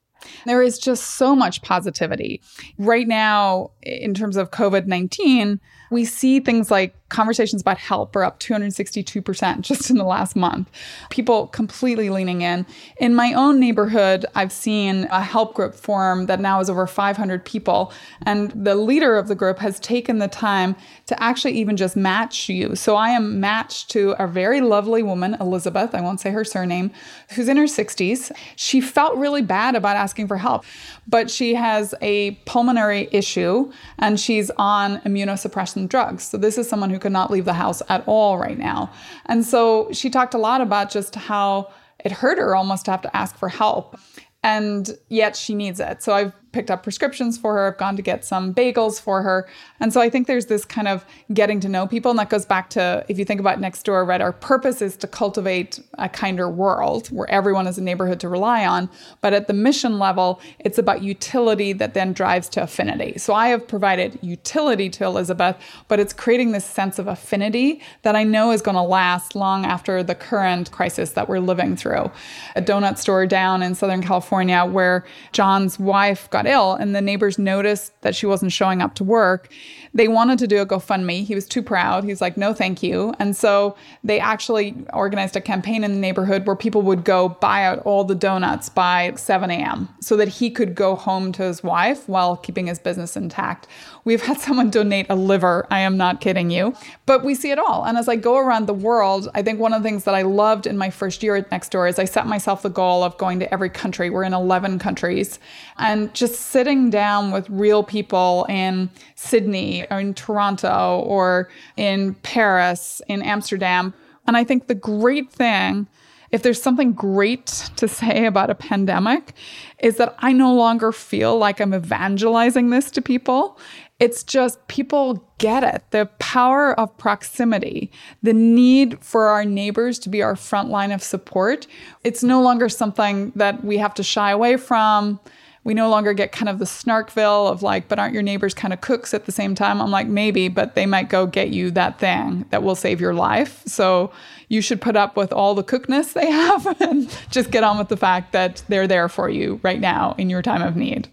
There 0.47 0.63
is 0.63 0.79
just 0.79 1.17
so 1.17 1.35
much 1.35 1.63
positivity. 1.63 2.41
Right 2.79 3.09
now, 3.09 3.73
in 3.83 4.15
terms 4.15 4.37
of 4.37 4.53
COVID 4.53 4.87
19, 4.87 5.59
we 5.91 6.05
see 6.05 6.39
things 6.39 6.71
like 6.71 6.95
conversations 7.09 7.63
about 7.63 7.79
help 7.79 8.15
are 8.17 8.25
up 8.25 8.39
262% 8.41 9.61
just 9.61 9.91
in 9.91 9.97
the 9.97 10.05
last 10.05 10.37
month. 10.37 10.71
People 11.11 11.47
completely 11.49 12.11
leaning 12.11 12.43
in. 12.43 12.67
In 12.99 13.15
my 13.15 13.33
own 13.33 13.59
neighborhood, 13.59 14.27
I've 14.35 14.53
seen 14.53 15.05
a 15.11 15.23
help 15.23 15.55
group 15.55 15.75
form 15.75 16.27
that 16.27 16.41
now 16.41 16.61
is 16.61 16.69
over 16.69 16.87
500 16.87 17.45
people. 17.45 17.93
And 18.23 18.51
the 18.51 18.75
leader 18.75 19.17
of 19.17 19.29
the 19.29 19.35
group 19.35 19.59
has 19.59 19.81
taken 19.81 20.19
the 20.19 20.29
time 20.29 20.77
to 21.07 21.23
actually 21.23 21.53
even 21.53 21.77
just 21.77 21.97
match 21.97 22.49
you. 22.49 22.77
So 22.77 22.97
I 22.97 23.11
am 23.11 23.41
matched 23.41 23.91
to 23.91 24.15
a 24.19 24.27
very 24.27 24.61
lovely 24.61 25.03
woman, 25.03 25.37
Elizabeth, 25.41 25.95
I 25.95 26.01
won't 26.01 26.21
say 26.21 26.31
her 26.31 26.45
surname, 26.45 26.91
who's 27.31 27.49
in 27.49 27.57
her 27.57 27.65
60s. 27.65 28.31
She 28.57 28.81
felt 28.81 29.17
really 29.17 29.43
bad 29.43 29.75
about 29.75 29.97
asking 29.97 30.29
for 30.29 30.37
help, 30.37 30.65
but 31.07 31.31
she 31.31 31.55
has 31.55 31.95
a 32.03 32.33
pulmonary 32.45 33.09
issue 33.13 33.71
and 33.99 34.21
she's 34.21 34.51
on 34.57 34.99
immunosuppressant 35.01 35.89
drugs. 35.89 36.25
So 36.25 36.37
this 36.37 36.59
is 36.59 36.69
someone 36.69 36.91
who 36.91 36.98
could 36.99 37.13
not 37.13 37.31
leave 37.31 37.45
the 37.45 37.53
house 37.53 37.83
at 37.89 38.03
all 38.07 38.39
right 38.39 38.59
now. 38.59 38.91
And 39.27 39.45
so 39.45 39.89
she 39.93 40.11
talked 40.11 40.35
a 40.35 40.39
lot 40.39 40.61
about 40.61 40.91
just 40.91 41.15
how 41.15 41.73
it 42.05 42.13
hurt 42.13 42.39
her 42.39 42.55
almost 42.55 42.85
to 42.87 42.91
have 42.91 43.03
to 43.03 43.17
ask 43.17 43.37
for 43.37 43.49
help. 43.49 43.99
And 44.43 44.97
yet 45.09 45.37
she 45.37 45.55
needs 45.55 45.81
it. 45.81 46.03
So 46.03 46.13
I've 46.13 46.33
picked 46.53 46.71
up 46.71 46.83
prescriptions 46.83 47.39
for 47.39 47.55
her. 47.55 47.69
I've 47.69 47.79
gone 47.79 47.97
to 47.97 48.03
get 48.03 48.25
some 48.25 48.55
bagels 48.55 49.01
for 49.01 49.23
her. 49.23 49.49
And 49.81 49.93
so 49.93 50.01
I 50.01 50.11
think 50.11 50.27
there's 50.27 50.47
this 50.47 50.65
kind 50.65 50.89
of 50.89 51.05
getting 51.33 51.61
to 51.61 51.69
know 51.69 51.87
people. 51.87 52.11
And 52.11 52.19
that 52.19 52.31
goes 52.31 52.47
back 52.47 52.71
to 52.71 53.05
if 53.09 53.19
you 53.19 53.25
think 53.25 53.41
about 53.41 53.61
Nextdoor 53.61 54.07
right? 54.07 54.21
Our 54.21 54.33
purpose 54.33 54.83
is 54.83 54.97
to 54.99 55.07
cultivate 55.07 55.81
a 55.99 56.09
kinder 56.09 56.49
world 56.49 57.09
where 57.09 57.31
everyone 57.31 57.67
is 57.67 57.79
a 57.79 57.83
neighborhood 57.83 58.21
to 58.21 58.29
rely 58.29 58.67
on. 58.67 58.89
But 59.21 59.33
at 59.33 59.47
the 59.47 59.53
mission 59.53 59.99
level, 59.99 60.41
it's 60.59 60.79
about 60.79 61.03
utility 61.03 61.73
that 61.75 61.95
then 61.95 62.13
drives 62.13 62.49
to 62.51 62.63
affinity. 62.63 63.19
So 63.19 63.35
I 63.35 63.49
have 63.49 63.67
provided 63.67 64.19
utility 64.23 64.89
to 64.91 65.05
Elizabeth, 65.05 65.57
but 65.89 66.01
it's 66.01 66.13
creating 66.13 66.53
this 66.53 66.65
sense 66.65 66.99
of 66.99 67.07
affinity 67.07 67.83
that 68.03 68.17
I 68.17 68.25
know 68.25 68.51
is 68.53 68.63
going 68.63 68.77
to 68.77 68.83
last 68.83 69.35
long 69.35 69.65
after 69.65 70.03
the 70.03 70.15
current 70.15 70.71
crisis 70.73 71.11
that 71.13 71.29
we're 71.29 71.41
living 71.41 71.77
through. 71.77 72.11
A 72.57 72.63
donut 72.63 72.99
store 72.99 73.27
down 73.27 73.63
in 73.63 73.75
Southern 73.75 74.03
California 74.03 74.65
where 74.65 75.05
John's 75.33 75.79
wife 75.79 76.31
got 76.31 76.38
got 76.39 76.51
ill 76.51 76.75
and 76.75 76.95
the 76.95 77.01
neighbors 77.01 77.39
noticed 77.39 78.01
that 78.03 78.15
she 78.15 78.27
wasn't 78.27 78.53
showing 78.53 78.81
up 78.81 78.95
to 78.95 79.05
work, 79.05 79.53
they 79.95 80.09
wanted 80.09 80.39
to 80.39 80.47
do 80.47 80.59
a 80.61 80.67
GoFundMe. 80.67 81.25
He 81.25 81.35
was 81.35 81.47
too 81.47 81.63
proud. 81.63 82.05
He's 82.05 82.21
like, 82.21 82.37
no, 82.37 82.55
thank 82.55 82.83
you. 82.83 83.15
And 83.19 83.37
so 83.37 83.77
they 84.05 84.21
actually 84.21 84.75
organized 84.93 85.37
a 85.37 85.41
campaign 85.41 85.83
in 85.83 85.93
the 85.93 85.99
neighborhood 85.99 86.47
where 86.47 86.57
people 86.57 86.83
would 86.83 87.05
go 87.05 87.29
buy 87.29 87.65
out 87.65 87.81
all 87.81 88.05
the 88.05 88.15
donuts 88.15 88.69
by 88.69 89.13
7 89.17 89.51
a.m. 89.51 89.89
so 90.01 90.17
that 90.17 90.29
he 90.29 90.51
could 90.51 90.75
go 90.75 90.95
home 90.95 91.33
to 91.33 91.43
his 91.43 91.63
wife 91.63 92.09
while 92.09 92.37
keeping 92.37 92.67
his 92.67 92.79
business 92.79 93.17
intact. 93.17 93.67
We've 94.09 94.23
had 94.23 94.41
someone 94.41 94.71
donate 94.71 95.05
a 95.11 95.15
liver. 95.15 95.67
I 95.71 95.81
am 95.81 95.99
not 95.99 96.23
kidding 96.23 96.49
you. 96.49 96.75
But 97.05 97.25
we 97.25 97.35
see 97.35 97.51
it 97.51 97.59
all. 97.59 97.85
And 97.85 97.99
as 97.99 98.09
I 98.09 98.17
go 98.17 98.39
around 98.39 98.65
the 98.65 98.73
world, 98.73 99.29
I 99.35 99.43
think 99.43 99.61
one 99.61 99.75
of 99.75 99.83
the 99.83 99.87
things 99.87 100.05
that 100.05 100.15
I 100.15 100.23
loved 100.23 100.67
in 100.67 100.79
my 100.79 100.89
first 100.89 101.23
year 101.23 101.37
at 101.37 101.51
Nextdoor 101.51 101.91
is 101.91 101.99
I 101.99 102.07
set 102.07 102.27
myself 102.27 102.63
the 102.63 102.71
goal 102.71 103.05
of 103.05 103.19
going 103.19 103.39
to 103.41 103.53
every 103.53 103.69
country. 103.69 104.09
We're 104.09 104.23
in 104.23 104.33
11 104.33 104.79
countries. 104.79 105.39
And 105.77 106.15
just 106.15 106.37
sitting 106.37 106.89
down 106.89 107.33
with 107.33 107.51
real 107.51 107.83
people 107.83 108.47
in 108.49 108.89
Sydney 109.15 109.87
or 109.91 110.01
in 110.01 110.15
Toronto 110.15 111.01
or 111.01 111.51
in 111.77 112.15
Paris, 112.23 113.03
in 113.09 113.21
Amsterdam. 113.21 113.93
And 114.27 114.39
I 114.39 114.45
think 114.45 114.69
the 114.69 114.75
great 114.75 115.31
thing 115.31 115.87
if 116.31 116.43
there's 116.43 116.61
something 116.61 116.93
great 116.93 117.47
to 117.77 117.89
say 117.89 118.27
about 118.27 118.51
a 118.51 118.55
pandemic, 118.55 119.33
is 119.79 119.97
that 119.97 120.15
I 120.19 120.33
no 120.33 120.55
longer 120.55 120.93
feel 120.93 121.39
like 121.39 121.61
I'm 121.61 121.75
evangelizing 121.75 122.71
this 122.71 122.91
to 122.93 123.03
people. 123.03 123.59
It's 123.99 124.23
just 124.23 124.67
people 124.69 125.25
get 125.39 125.65
it. 125.65 125.83
The 125.91 126.07
power 126.21 126.79
of 126.79 126.97
proximity, 126.99 127.91
the 128.23 128.33
need 128.33 129.03
for 129.03 129.27
our 129.27 129.45
neighbors 129.45 129.99
to 130.01 130.09
be 130.09 130.23
our 130.23 130.37
front 130.37 130.71
line 130.71 130.93
of 130.93 131.03
support. 131.03 131.67
It's 132.05 132.23
no 132.23 132.41
longer 132.41 132.69
something 132.69 133.33
that 133.35 133.65
we 133.65 133.79
have 133.79 133.95
to 133.95 134.05
shy 134.05 134.31
away 134.31 134.57
from. 134.57 135.19
We 135.65 135.75
no 135.75 135.91
longer 135.91 136.13
get 136.13 136.31
kind 136.31 136.49
of 136.49 136.61
the 136.61 136.65
snarkville 136.65 137.51
of 137.51 137.63
like, 137.63 137.89
but 137.89 137.99
aren't 137.99 138.15
your 138.15 138.23
neighbors 138.23 138.55
kind 138.55 138.73
of 138.73 138.81
cooks 138.81 139.13
at 139.13 139.27
the 139.27 139.33
same 139.33 139.57
time? 139.57 139.83
I'm 139.83 139.91
like, 139.91 140.07
maybe, 140.07 140.49
but 140.49 140.77
they 140.77 140.87
might 140.87 141.09
go 141.09 141.27
get 141.27 141.51
you 141.51 141.73
that 141.73 141.99
thing 141.99 142.47
that 142.51 142.63
will 142.63 142.77
save 142.77 143.01
your 143.01 143.15
life. 143.15 143.63
So 143.67 144.13
you 144.49 144.63
should 144.63 144.81
put 144.81 144.97
up 144.97 145.17
with 145.17 145.33
all 145.33 145.57
the 145.57 145.65
cookness 145.65 146.13
they 146.13 146.31
have 146.31 146.81
and 146.81 147.11
just 147.31 147.51
get 147.51 147.65
on 147.65 147.79
with 147.79 147.89
the 147.89 147.97
fact 147.97 148.33
that 148.33 148.63
they're 148.69 148.87
there 148.87 149.09
for 149.09 149.29
you 149.29 149.59
right 149.65 149.81
now 149.81 150.15
in 150.17 150.31
your 150.31 150.41
time 150.41 150.63
of 150.63 150.77
need. 150.77 151.09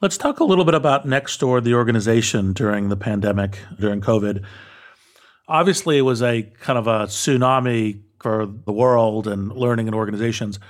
Let's 0.00 0.16
talk 0.16 0.38
a 0.38 0.44
little 0.44 0.64
bit 0.64 0.74
about 0.74 1.08
Nextdoor, 1.08 1.64
the 1.64 1.74
organization 1.74 2.52
during 2.52 2.88
the 2.88 2.96
pandemic, 2.96 3.58
during 3.80 4.00
COVID. 4.00 4.44
Obviously, 5.48 5.98
it 5.98 6.02
was 6.02 6.22
a 6.22 6.42
kind 6.60 6.78
of 6.78 6.86
a 6.86 7.06
tsunami 7.06 8.00
for 8.20 8.46
the 8.46 8.70
world 8.70 9.26
and 9.26 9.50
learning 9.50 9.88
and 9.88 9.96
organizations. 9.96 10.60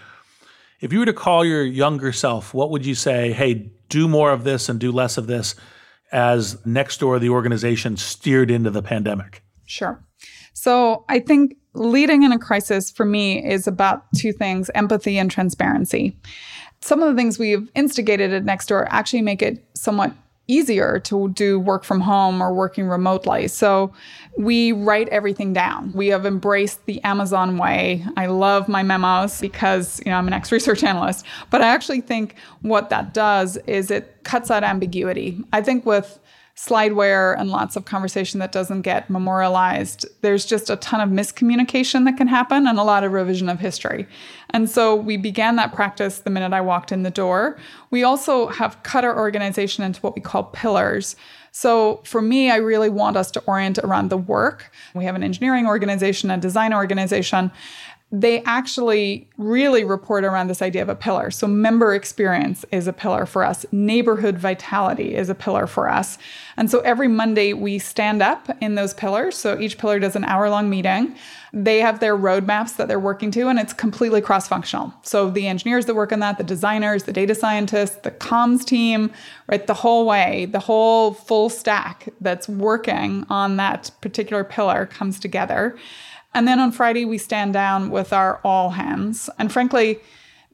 If 0.80 0.94
you 0.94 1.00
were 1.00 1.04
to 1.04 1.12
call 1.12 1.44
your 1.44 1.62
younger 1.62 2.10
self, 2.10 2.54
what 2.54 2.70
would 2.70 2.86
you 2.86 2.94
say? 2.94 3.32
Hey, 3.32 3.70
do 3.90 4.08
more 4.08 4.32
of 4.32 4.44
this 4.44 4.70
and 4.70 4.80
do 4.80 4.90
less 4.90 5.18
of 5.18 5.26
this 5.26 5.54
as 6.10 6.54
Nextdoor, 6.62 7.20
the 7.20 7.28
organization, 7.28 7.98
steered 7.98 8.50
into 8.50 8.70
the 8.70 8.82
pandemic? 8.82 9.42
Sure. 9.66 10.02
So 10.54 11.04
I 11.10 11.18
think 11.18 11.54
leading 11.74 12.22
in 12.22 12.32
a 12.32 12.38
crisis 12.38 12.90
for 12.90 13.04
me 13.04 13.44
is 13.46 13.66
about 13.66 14.04
two 14.16 14.32
things 14.32 14.70
empathy 14.74 15.18
and 15.18 15.30
transparency 15.30 16.18
some 16.80 17.02
of 17.02 17.08
the 17.08 17.14
things 17.14 17.38
we've 17.38 17.70
instigated 17.74 18.32
at 18.32 18.44
Nextdoor 18.44 18.86
actually 18.90 19.22
make 19.22 19.42
it 19.42 19.64
somewhat 19.74 20.12
easier 20.48 20.98
to 20.98 21.28
do 21.30 21.60
work 21.60 21.84
from 21.84 22.00
home 22.00 22.42
or 22.42 22.52
working 22.54 22.88
remotely. 22.88 23.46
So 23.48 23.92
we 24.38 24.72
write 24.72 25.08
everything 25.10 25.52
down. 25.52 25.92
We 25.92 26.08
have 26.08 26.24
embraced 26.24 26.84
the 26.86 27.04
Amazon 27.04 27.58
way. 27.58 28.04
I 28.16 28.26
love 28.26 28.66
my 28.66 28.82
memos 28.82 29.42
because, 29.42 30.00
you 30.04 30.10
know, 30.10 30.16
I'm 30.16 30.26
an 30.26 30.32
ex-research 30.32 30.82
analyst, 30.84 31.26
but 31.50 31.60
I 31.60 31.68
actually 31.68 32.00
think 32.00 32.34
what 32.62 32.88
that 32.88 33.12
does 33.12 33.58
is 33.66 33.90
it 33.90 34.24
cuts 34.24 34.50
out 34.50 34.64
ambiguity. 34.64 35.38
I 35.52 35.60
think 35.60 35.84
with 35.84 36.18
slideware 36.56 37.38
and 37.38 37.50
lots 37.50 37.76
of 37.76 37.84
conversation 37.84 38.40
that 38.40 38.50
doesn't 38.50 38.82
get 38.82 39.08
memorialized, 39.08 40.06
there's 40.22 40.44
just 40.44 40.70
a 40.70 40.76
ton 40.76 41.00
of 41.00 41.08
miscommunication 41.08 42.04
that 42.04 42.16
can 42.16 42.26
happen 42.26 42.66
and 42.66 42.78
a 42.78 42.82
lot 42.82 43.04
of 43.04 43.12
revision 43.12 43.48
of 43.48 43.60
history. 43.60 44.08
And 44.50 44.68
so 44.68 44.94
we 44.94 45.16
began 45.16 45.56
that 45.56 45.74
practice 45.74 46.20
the 46.20 46.30
minute 46.30 46.52
I 46.52 46.60
walked 46.60 46.90
in 46.90 47.02
the 47.02 47.10
door. 47.10 47.58
We 47.90 48.02
also 48.02 48.48
have 48.48 48.82
cut 48.82 49.04
our 49.04 49.18
organization 49.18 49.84
into 49.84 50.00
what 50.00 50.14
we 50.14 50.22
call 50.22 50.44
pillars. 50.44 51.16
So 51.52 52.00
for 52.04 52.22
me, 52.22 52.50
I 52.50 52.56
really 52.56 52.88
want 52.88 53.16
us 53.16 53.30
to 53.32 53.40
orient 53.46 53.78
around 53.78 54.10
the 54.10 54.16
work. 54.16 54.70
We 54.94 55.04
have 55.04 55.16
an 55.16 55.22
engineering 55.22 55.66
organization, 55.66 56.30
a 56.30 56.38
design 56.38 56.72
organization 56.72 57.50
they 58.10 58.42
actually 58.44 59.28
really 59.36 59.84
report 59.84 60.24
around 60.24 60.46
this 60.46 60.62
idea 60.62 60.80
of 60.80 60.88
a 60.88 60.94
pillar. 60.94 61.30
So, 61.30 61.46
member 61.46 61.94
experience 61.94 62.64
is 62.72 62.86
a 62.86 62.92
pillar 62.92 63.26
for 63.26 63.44
us, 63.44 63.66
neighborhood 63.70 64.38
vitality 64.38 65.14
is 65.14 65.28
a 65.28 65.34
pillar 65.34 65.66
for 65.66 65.90
us. 65.90 66.16
And 66.56 66.70
so, 66.70 66.80
every 66.80 67.08
Monday 67.08 67.52
we 67.52 67.78
stand 67.78 68.22
up 68.22 68.48
in 68.62 68.76
those 68.76 68.94
pillars. 68.94 69.36
So, 69.36 69.58
each 69.60 69.76
pillar 69.76 69.98
does 69.98 70.16
an 70.16 70.24
hour 70.24 70.48
long 70.48 70.70
meeting. 70.70 71.14
They 71.52 71.78
have 71.80 72.00
their 72.00 72.16
roadmaps 72.16 72.76
that 72.76 72.88
they're 72.88 73.00
working 73.00 73.30
to, 73.32 73.48
and 73.48 73.58
it's 73.58 73.72
completely 73.74 74.22
cross 74.22 74.48
functional. 74.48 74.94
So, 75.02 75.28
the 75.28 75.46
engineers 75.46 75.84
that 75.84 75.94
work 75.94 76.10
on 76.10 76.20
that, 76.20 76.38
the 76.38 76.44
designers, 76.44 77.04
the 77.04 77.12
data 77.12 77.34
scientists, 77.34 77.96
the 77.96 78.10
comms 78.10 78.64
team, 78.64 79.10
right, 79.48 79.66
the 79.66 79.74
whole 79.74 80.06
way, 80.06 80.46
the 80.46 80.60
whole 80.60 81.12
full 81.12 81.50
stack 81.50 82.08
that's 82.22 82.48
working 82.48 83.26
on 83.28 83.58
that 83.58 83.90
particular 84.00 84.44
pillar 84.44 84.86
comes 84.86 85.20
together. 85.20 85.76
And 86.34 86.46
then 86.46 86.60
on 86.60 86.72
Friday, 86.72 87.04
we 87.04 87.18
stand 87.18 87.52
down 87.52 87.90
with 87.90 88.12
our 88.12 88.40
all 88.44 88.70
hands. 88.70 89.30
And 89.38 89.52
frankly, 89.52 90.00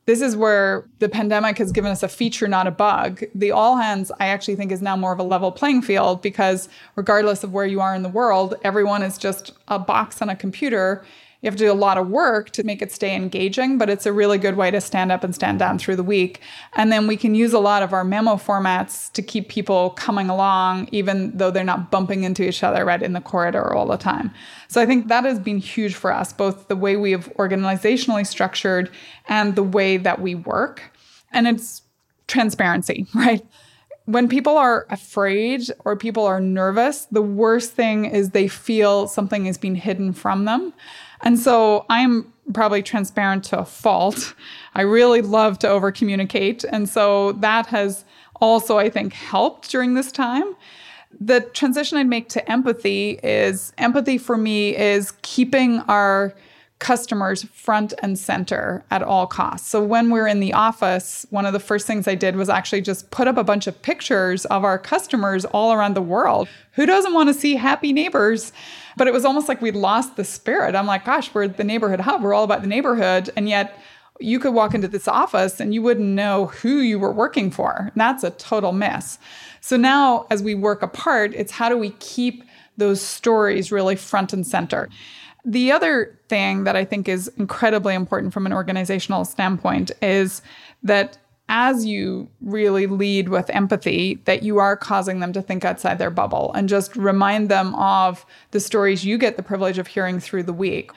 this 0.06 0.20
is 0.20 0.36
where 0.36 0.86
the 0.98 1.08
pandemic 1.08 1.56
has 1.58 1.72
given 1.72 1.90
us 1.90 2.02
a 2.02 2.08
feature, 2.08 2.46
not 2.46 2.66
a 2.66 2.70
bug. 2.70 3.22
The 3.34 3.52
all 3.52 3.78
hands, 3.78 4.12
I 4.20 4.26
actually 4.26 4.56
think, 4.56 4.70
is 4.70 4.82
now 4.82 4.96
more 4.96 5.12
of 5.12 5.18
a 5.18 5.22
level 5.22 5.50
playing 5.50 5.82
field 5.82 6.20
because 6.20 6.68
regardless 6.94 7.42
of 7.42 7.52
where 7.52 7.64
you 7.64 7.80
are 7.80 7.94
in 7.94 8.02
the 8.02 8.10
world, 8.10 8.54
everyone 8.62 9.02
is 9.02 9.16
just 9.16 9.52
a 9.68 9.78
box 9.78 10.20
on 10.20 10.28
a 10.28 10.36
computer 10.36 11.04
you 11.44 11.48
have 11.48 11.58
to 11.58 11.64
do 11.64 11.70
a 11.70 11.74
lot 11.74 11.98
of 11.98 12.08
work 12.08 12.48
to 12.52 12.64
make 12.64 12.80
it 12.80 12.90
stay 12.90 13.14
engaging, 13.14 13.76
but 13.76 13.90
it's 13.90 14.06
a 14.06 14.14
really 14.14 14.38
good 14.38 14.56
way 14.56 14.70
to 14.70 14.80
stand 14.80 15.12
up 15.12 15.22
and 15.22 15.34
stand 15.34 15.58
down 15.58 15.78
through 15.78 15.96
the 15.96 16.02
week. 16.02 16.40
And 16.72 16.90
then 16.90 17.06
we 17.06 17.18
can 17.18 17.34
use 17.34 17.52
a 17.52 17.58
lot 17.58 17.82
of 17.82 17.92
our 17.92 18.02
memo 18.02 18.36
formats 18.36 19.12
to 19.12 19.20
keep 19.20 19.50
people 19.50 19.90
coming 19.90 20.30
along, 20.30 20.88
even 20.90 21.36
though 21.36 21.50
they're 21.50 21.62
not 21.62 21.90
bumping 21.90 22.24
into 22.24 22.48
each 22.48 22.62
other 22.62 22.82
right 22.86 23.02
in 23.02 23.12
the 23.12 23.20
corridor 23.20 23.74
all 23.74 23.86
the 23.86 23.98
time. 23.98 24.30
So 24.68 24.80
I 24.80 24.86
think 24.86 25.08
that 25.08 25.24
has 25.24 25.38
been 25.38 25.58
huge 25.58 25.94
for 25.94 26.10
us, 26.10 26.32
both 26.32 26.68
the 26.68 26.76
way 26.76 26.96
we 26.96 27.10
have 27.10 27.30
organizationally 27.34 28.26
structured 28.26 28.90
and 29.28 29.54
the 29.54 29.62
way 29.62 29.98
that 29.98 30.22
we 30.22 30.34
work. 30.34 30.82
And 31.30 31.46
it's 31.46 31.82
transparency, 32.26 33.06
right? 33.14 33.46
when 34.06 34.28
people 34.28 34.58
are 34.58 34.86
afraid 34.90 35.62
or 35.84 35.96
people 35.96 36.24
are 36.24 36.40
nervous, 36.40 37.06
the 37.06 37.22
worst 37.22 37.72
thing 37.72 38.04
is 38.04 38.30
they 38.30 38.48
feel 38.48 39.08
something 39.08 39.46
is 39.46 39.56
being 39.56 39.74
hidden 39.74 40.12
from 40.12 40.44
them. 40.44 40.74
And 41.24 41.38
so 41.38 41.86
I'm 41.88 42.32
probably 42.52 42.82
transparent 42.82 43.42
to 43.44 43.58
a 43.58 43.64
fault. 43.64 44.34
I 44.74 44.82
really 44.82 45.22
love 45.22 45.58
to 45.60 45.68
over 45.68 45.90
communicate. 45.90 46.64
And 46.64 46.88
so 46.88 47.32
that 47.32 47.66
has 47.66 48.04
also, 48.40 48.78
I 48.78 48.90
think, 48.90 49.14
helped 49.14 49.70
during 49.70 49.94
this 49.94 50.12
time. 50.12 50.54
The 51.18 51.40
transition 51.40 51.96
I'd 51.96 52.06
make 52.06 52.28
to 52.30 52.50
empathy 52.50 53.18
is 53.22 53.72
empathy 53.78 54.18
for 54.18 54.36
me 54.36 54.76
is 54.76 55.12
keeping 55.22 55.80
our 55.80 56.34
customers 56.80 57.44
front 57.44 57.94
and 58.02 58.18
center 58.18 58.84
at 58.90 59.02
all 59.02 59.26
costs. 59.26 59.68
So 59.68 59.82
when 59.82 60.10
we're 60.10 60.26
in 60.26 60.40
the 60.40 60.52
office, 60.52 61.24
one 61.30 61.46
of 61.46 61.52
the 61.54 61.60
first 61.60 61.86
things 61.86 62.06
I 62.06 62.14
did 62.14 62.36
was 62.36 62.50
actually 62.50 62.82
just 62.82 63.10
put 63.10 63.26
up 63.26 63.38
a 63.38 63.44
bunch 63.44 63.66
of 63.66 63.80
pictures 63.80 64.44
of 64.46 64.64
our 64.64 64.78
customers 64.78 65.46
all 65.46 65.72
around 65.72 65.94
the 65.94 66.02
world. 66.02 66.48
Who 66.72 66.84
doesn't 66.84 67.14
want 67.14 67.28
to 67.30 67.34
see 67.34 67.54
happy 67.54 67.92
neighbors? 67.92 68.52
But 68.96 69.06
it 69.06 69.12
was 69.12 69.24
almost 69.24 69.48
like 69.48 69.60
we'd 69.60 69.76
lost 69.76 70.16
the 70.16 70.24
spirit. 70.24 70.74
I'm 70.74 70.86
like, 70.86 71.04
gosh, 71.04 71.32
we're 71.34 71.48
the 71.48 71.64
neighborhood 71.64 72.00
hub. 72.00 72.22
We're 72.22 72.34
all 72.34 72.44
about 72.44 72.62
the 72.62 72.68
neighborhood. 72.68 73.30
And 73.36 73.48
yet 73.48 73.78
you 74.20 74.38
could 74.38 74.54
walk 74.54 74.74
into 74.74 74.88
this 74.88 75.08
office 75.08 75.60
and 75.60 75.74
you 75.74 75.82
wouldn't 75.82 76.08
know 76.08 76.46
who 76.46 76.78
you 76.78 76.98
were 76.98 77.12
working 77.12 77.50
for. 77.50 77.90
And 77.92 78.00
that's 78.00 78.22
a 78.22 78.30
total 78.30 78.72
miss. 78.72 79.18
So 79.60 79.76
now 79.76 80.26
as 80.30 80.42
we 80.42 80.54
work 80.54 80.82
apart, 80.82 81.32
it's 81.34 81.52
how 81.52 81.68
do 81.68 81.76
we 81.76 81.90
keep 81.98 82.44
those 82.76 83.00
stories 83.00 83.72
really 83.72 83.96
front 83.96 84.32
and 84.32 84.46
center? 84.46 84.88
The 85.44 85.72
other 85.72 86.18
thing 86.28 86.64
that 86.64 86.76
I 86.76 86.84
think 86.84 87.08
is 87.08 87.28
incredibly 87.36 87.94
important 87.94 88.32
from 88.32 88.46
an 88.46 88.52
organizational 88.52 89.24
standpoint 89.24 89.90
is 90.00 90.40
that 90.82 91.18
as 91.48 91.84
you 91.84 92.28
really 92.40 92.86
lead 92.86 93.28
with 93.28 93.50
empathy, 93.50 94.18
that 94.24 94.42
you 94.42 94.58
are 94.58 94.76
causing 94.76 95.20
them 95.20 95.32
to 95.32 95.42
think 95.42 95.64
outside 95.64 95.98
their 95.98 96.10
bubble 96.10 96.52
and 96.54 96.68
just 96.68 96.96
remind 96.96 97.48
them 97.48 97.74
of 97.74 98.24
the 98.52 98.60
stories 98.60 99.04
you 99.04 99.18
get 99.18 99.36
the 99.36 99.42
privilege 99.42 99.78
of 99.78 99.86
hearing 99.86 100.20
through 100.20 100.42
the 100.42 100.52
week. 100.52 100.90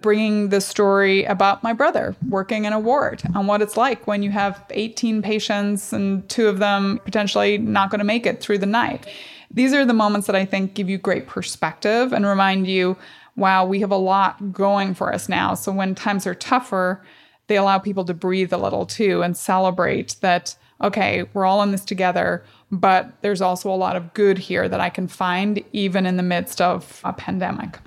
Bringing 0.00 0.50
the 0.50 0.60
story 0.60 1.24
about 1.24 1.64
my 1.64 1.72
brother 1.72 2.14
working 2.28 2.66
in 2.66 2.72
a 2.72 2.78
ward 2.78 3.20
and 3.34 3.48
what 3.48 3.60
it's 3.60 3.76
like 3.76 4.06
when 4.06 4.22
you 4.22 4.30
have 4.30 4.64
18 4.70 5.22
patients 5.22 5.92
and 5.92 6.28
two 6.28 6.46
of 6.46 6.60
them 6.60 7.00
potentially 7.04 7.58
not 7.58 7.90
going 7.90 7.98
to 7.98 8.04
make 8.04 8.24
it 8.24 8.40
through 8.40 8.58
the 8.58 8.66
night. 8.66 9.08
These 9.50 9.72
are 9.72 9.84
the 9.84 9.94
moments 9.94 10.28
that 10.28 10.36
I 10.36 10.44
think 10.44 10.74
give 10.74 10.88
you 10.88 10.98
great 10.98 11.26
perspective 11.26 12.12
and 12.12 12.24
remind 12.24 12.68
you, 12.68 12.96
wow, 13.34 13.64
we 13.64 13.80
have 13.80 13.90
a 13.90 13.96
lot 13.96 14.52
going 14.52 14.94
for 14.94 15.12
us 15.12 15.28
now. 15.28 15.54
So 15.54 15.72
when 15.72 15.96
times 15.96 16.28
are 16.28 16.34
tougher, 16.34 17.02
they 17.48 17.56
allow 17.56 17.78
people 17.78 18.04
to 18.04 18.14
breathe 18.14 18.52
a 18.52 18.58
little 18.58 18.86
too 18.86 19.22
and 19.22 19.36
celebrate 19.36 20.16
that, 20.20 20.54
okay, 20.82 21.24
we're 21.34 21.44
all 21.44 21.62
in 21.62 21.72
this 21.72 21.84
together, 21.84 22.44
but 22.70 23.10
there's 23.22 23.40
also 23.40 23.70
a 23.70 23.76
lot 23.76 23.96
of 23.96 24.14
good 24.14 24.38
here 24.38 24.68
that 24.68 24.80
I 24.80 24.90
can 24.90 25.08
find 25.08 25.62
even 25.72 26.06
in 26.06 26.16
the 26.16 26.22
midst 26.22 26.60
of 26.60 27.00
a 27.04 27.12
pandemic. 27.12 27.78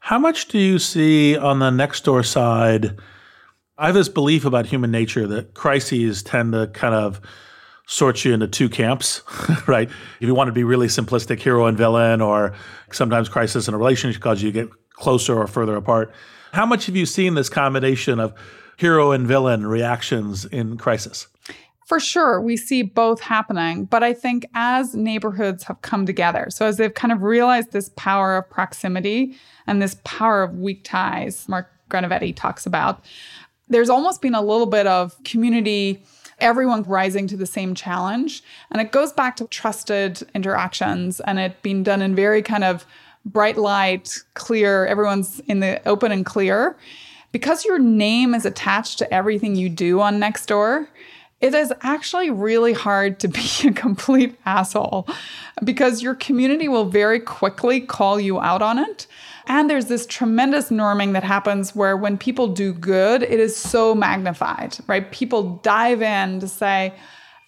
How 0.00 0.18
much 0.18 0.48
do 0.48 0.58
you 0.58 0.78
see 0.78 1.36
on 1.36 1.60
the 1.60 1.70
Nextdoor 1.70 2.26
side? 2.26 2.98
I 3.78 3.86
have 3.86 3.94
this 3.94 4.08
belief 4.08 4.44
about 4.44 4.66
human 4.66 4.90
nature 4.90 5.26
that 5.28 5.54
crises 5.54 6.22
tend 6.22 6.52
to 6.52 6.66
kind 6.68 6.94
of 6.94 7.20
sort 7.86 8.24
you 8.24 8.32
into 8.32 8.46
two 8.46 8.68
camps, 8.68 9.22
right? 9.66 9.88
If 10.20 10.26
you 10.26 10.34
want 10.34 10.48
to 10.48 10.52
be 10.52 10.64
really 10.64 10.88
simplistic, 10.88 11.40
hero 11.40 11.66
and 11.66 11.76
villain, 11.76 12.20
or 12.20 12.54
sometimes 12.92 13.28
crisis 13.28 13.66
in 13.66 13.74
a 13.74 13.78
relationship 13.78 14.20
cause 14.20 14.42
you 14.42 14.52
get 14.52 14.68
closer 14.92 15.38
or 15.38 15.46
further 15.46 15.76
apart. 15.76 16.12
How 16.54 16.64
much 16.64 16.86
have 16.86 16.94
you 16.94 17.04
seen 17.04 17.34
this 17.34 17.48
combination 17.48 18.20
of 18.20 18.32
hero 18.76 19.10
and 19.10 19.26
villain 19.26 19.66
reactions 19.66 20.44
in 20.44 20.78
crisis? 20.78 21.26
For 21.84 21.98
sure, 21.98 22.40
we 22.40 22.56
see 22.56 22.82
both 22.82 23.20
happening. 23.20 23.86
But 23.86 24.04
I 24.04 24.12
think 24.12 24.46
as 24.54 24.94
neighborhoods 24.94 25.64
have 25.64 25.82
come 25.82 26.06
together, 26.06 26.46
so 26.50 26.66
as 26.66 26.76
they've 26.76 26.94
kind 26.94 27.10
of 27.10 27.22
realized 27.22 27.72
this 27.72 27.90
power 27.96 28.36
of 28.36 28.48
proximity 28.48 29.36
and 29.66 29.82
this 29.82 29.96
power 30.04 30.44
of 30.44 30.56
weak 30.56 30.84
ties, 30.84 31.48
Mark 31.48 31.72
Granovetter 31.90 32.36
talks 32.36 32.66
about, 32.66 33.04
there's 33.68 33.90
almost 33.90 34.22
been 34.22 34.36
a 34.36 34.40
little 34.40 34.66
bit 34.66 34.86
of 34.86 35.20
community, 35.24 36.04
everyone 36.38 36.84
rising 36.84 37.26
to 37.26 37.36
the 37.36 37.46
same 37.46 37.74
challenge. 37.74 38.44
And 38.70 38.80
it 38.80 38.92
goes 38.92 39.12
back 39.12 39.34
to 39.36 39.48
trusted 39.48 40.22
interactions 40.36 41.18
and 41.18 41.40
it 41.40 41.62
being 41.62 41.82
done 41.82 42.00
in 42.00 42.14
very 42.14 42.42
kind 42.42 42.62
of 42.62 42.86
bright 43.24 43.56
light, 43.56 44.22
clear, 44.34 44.86
everyone's 44.86 45.40
in 45.46 45.60
the 45.60 45.86
open 45.88 46.12
and 46.12 46.26
clear. 46.26 46.76
Because 47.32 47.64
your 47.64 47.78
name 47.78 48.34
is 48.34 48.46
attached 48.46 48.98
to 48.98 49.12
everything 49.12 49.56
you 49.56 49.68
do 49.68 50.00
on 50.00 50.20
Nextdoor, 50.20 50.86
it 51.40 51.52
is 51.52 51.72
actually 51.82 52.30
really 52.30 52.72
hard 52.72 53.18
to 53.20 53.28
be 53.62 53.68
a 53.68 53.72
complete 53.72 54.38
asshole 54.46 55.08
because 55.62 56.02
your 56.02 56.14
community 56.14 56.68
will 56.68 56.86
very 56.86 57.20
quickly 57.20 57.80
call 57.80 58.20
you 58.20 58.40
out 58.40 58.62
on 58.62 58.78
it. 58.78 59.06
And 59.46 59.68
there's 59.68 59.86
this 59.86 60.06
tremendous 60.06 60.70
norming 60.70 61.12
that 61.12 61.22
happens 61.22 61.74
where 61.74 61.96
when 61.96 62.16
people 62.16 62.48
do 62.48 62.72
good, 62.72 63.22
it 63.22 63.38
is 63.38 63.54
so 63.54 63.94
magnified, 63.94 64.78
right? 64.86 65.10
People 65.12 65.56
dive 65.62 66.00
in 66.00 66.40
to 66.40 66.48
say, 66.48 66.94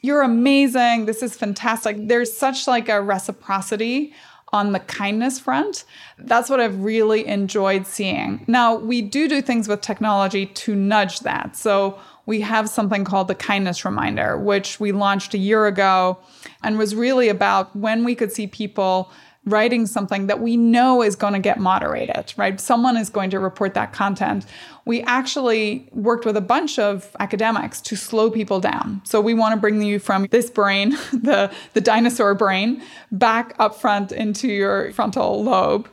you're 0.03 0.23
amazing. 0.23 1.07
This 1.07 1.23
is 1.23 1.35
fantastic. 1.35 1.97
There's 1.99 2.37
such 2.37 2.67
like 2.67 2.89
a 2.91 3.01
reciprocity 3.01 4.13
on 4.53 4.73
the 4.73 4.81
kindness 4.81 5.39
front. 5.41 5.85
That's 6.19 6.49
what 6.49 6.61
I've 6.61 6.83
really 6.83 7.27
enjoyed 7.27 7.87
seeing. 7.87 8.45
Now, 8.47 8.75
we 8.77 9.03
do 9.03 9.29
do 9.29 9.43
things 9.43 9.69
with 9.69 9.81
technology 9.81 10.47
to 10.47 10.75
nudge 10.75 11.21
that. 11.21 11.57
So 11.57 11.99
we 12.27 12.41
have 12.41 12.69
something 12.69 13.05
called 13.05 13.29
the 13.29 13.35
kindness 13.35 13.85
reminder, 13.85 14.39
which 14.39 14.81
we 14.81 14.93
launched 14.93 15.35
a 15.35 15.39
year 15.39 15.67
ago 15.67 16.19
and 16.63 16.79
was 16.79 16.95
really 16.95 17.29
about 17.29 17.75
when 17.75 18.05
we 18.05 18.15
could 18.15 18.33
see 18.33 18.47
people 18.47 19.11
writing 19.47 19.87
something 19.87 20.27
that 20.27 20.41
we 20.41 20.57
know 20.57 21.03
is 21.03 21.15
going 21.15 21.33
to 21.33 21.39
get 21.39 21.59
moderated, 21.59 22.35
right? 22.37 22.61
Someone 22.61 22.97
is 22.97 23.09
going 23.09 23.31
to 23.31 23.39
report 23.39 23.75
that 23.75 23.93
content. 23.93 24.45
We 24.85 25.03
actually 25.03 25.89
worked 25.93 26.27
with 26.27 26.37
a 26.37 26.41
bunch 26.41 26.79
of 26.81 27.15
academics 27.21 27.81
to 27.83 27.97
slow 27.97 28.29
people 28.31 28.61
down. 28.61 29.01
So 29.05 29.21
we 29.21 29.35
want 29.35 29.55
to 29.55 29.61
bring 29.61 29.81
you 29.81 30.01
from 30.01 30.27
this 30.31 30.51
brain, 30.51 30.91
the, 31.13 31.53
the 31.75 31.81
dinosaur 31.81 32.35
brain, 32.35 32.83
back 33.13 33.55
up 33.59 33.77
front 33.77 34.11
into 34.11 34.49
your 34.49 34.93
frontal 34.93 35.45
lobe 35.45 35.89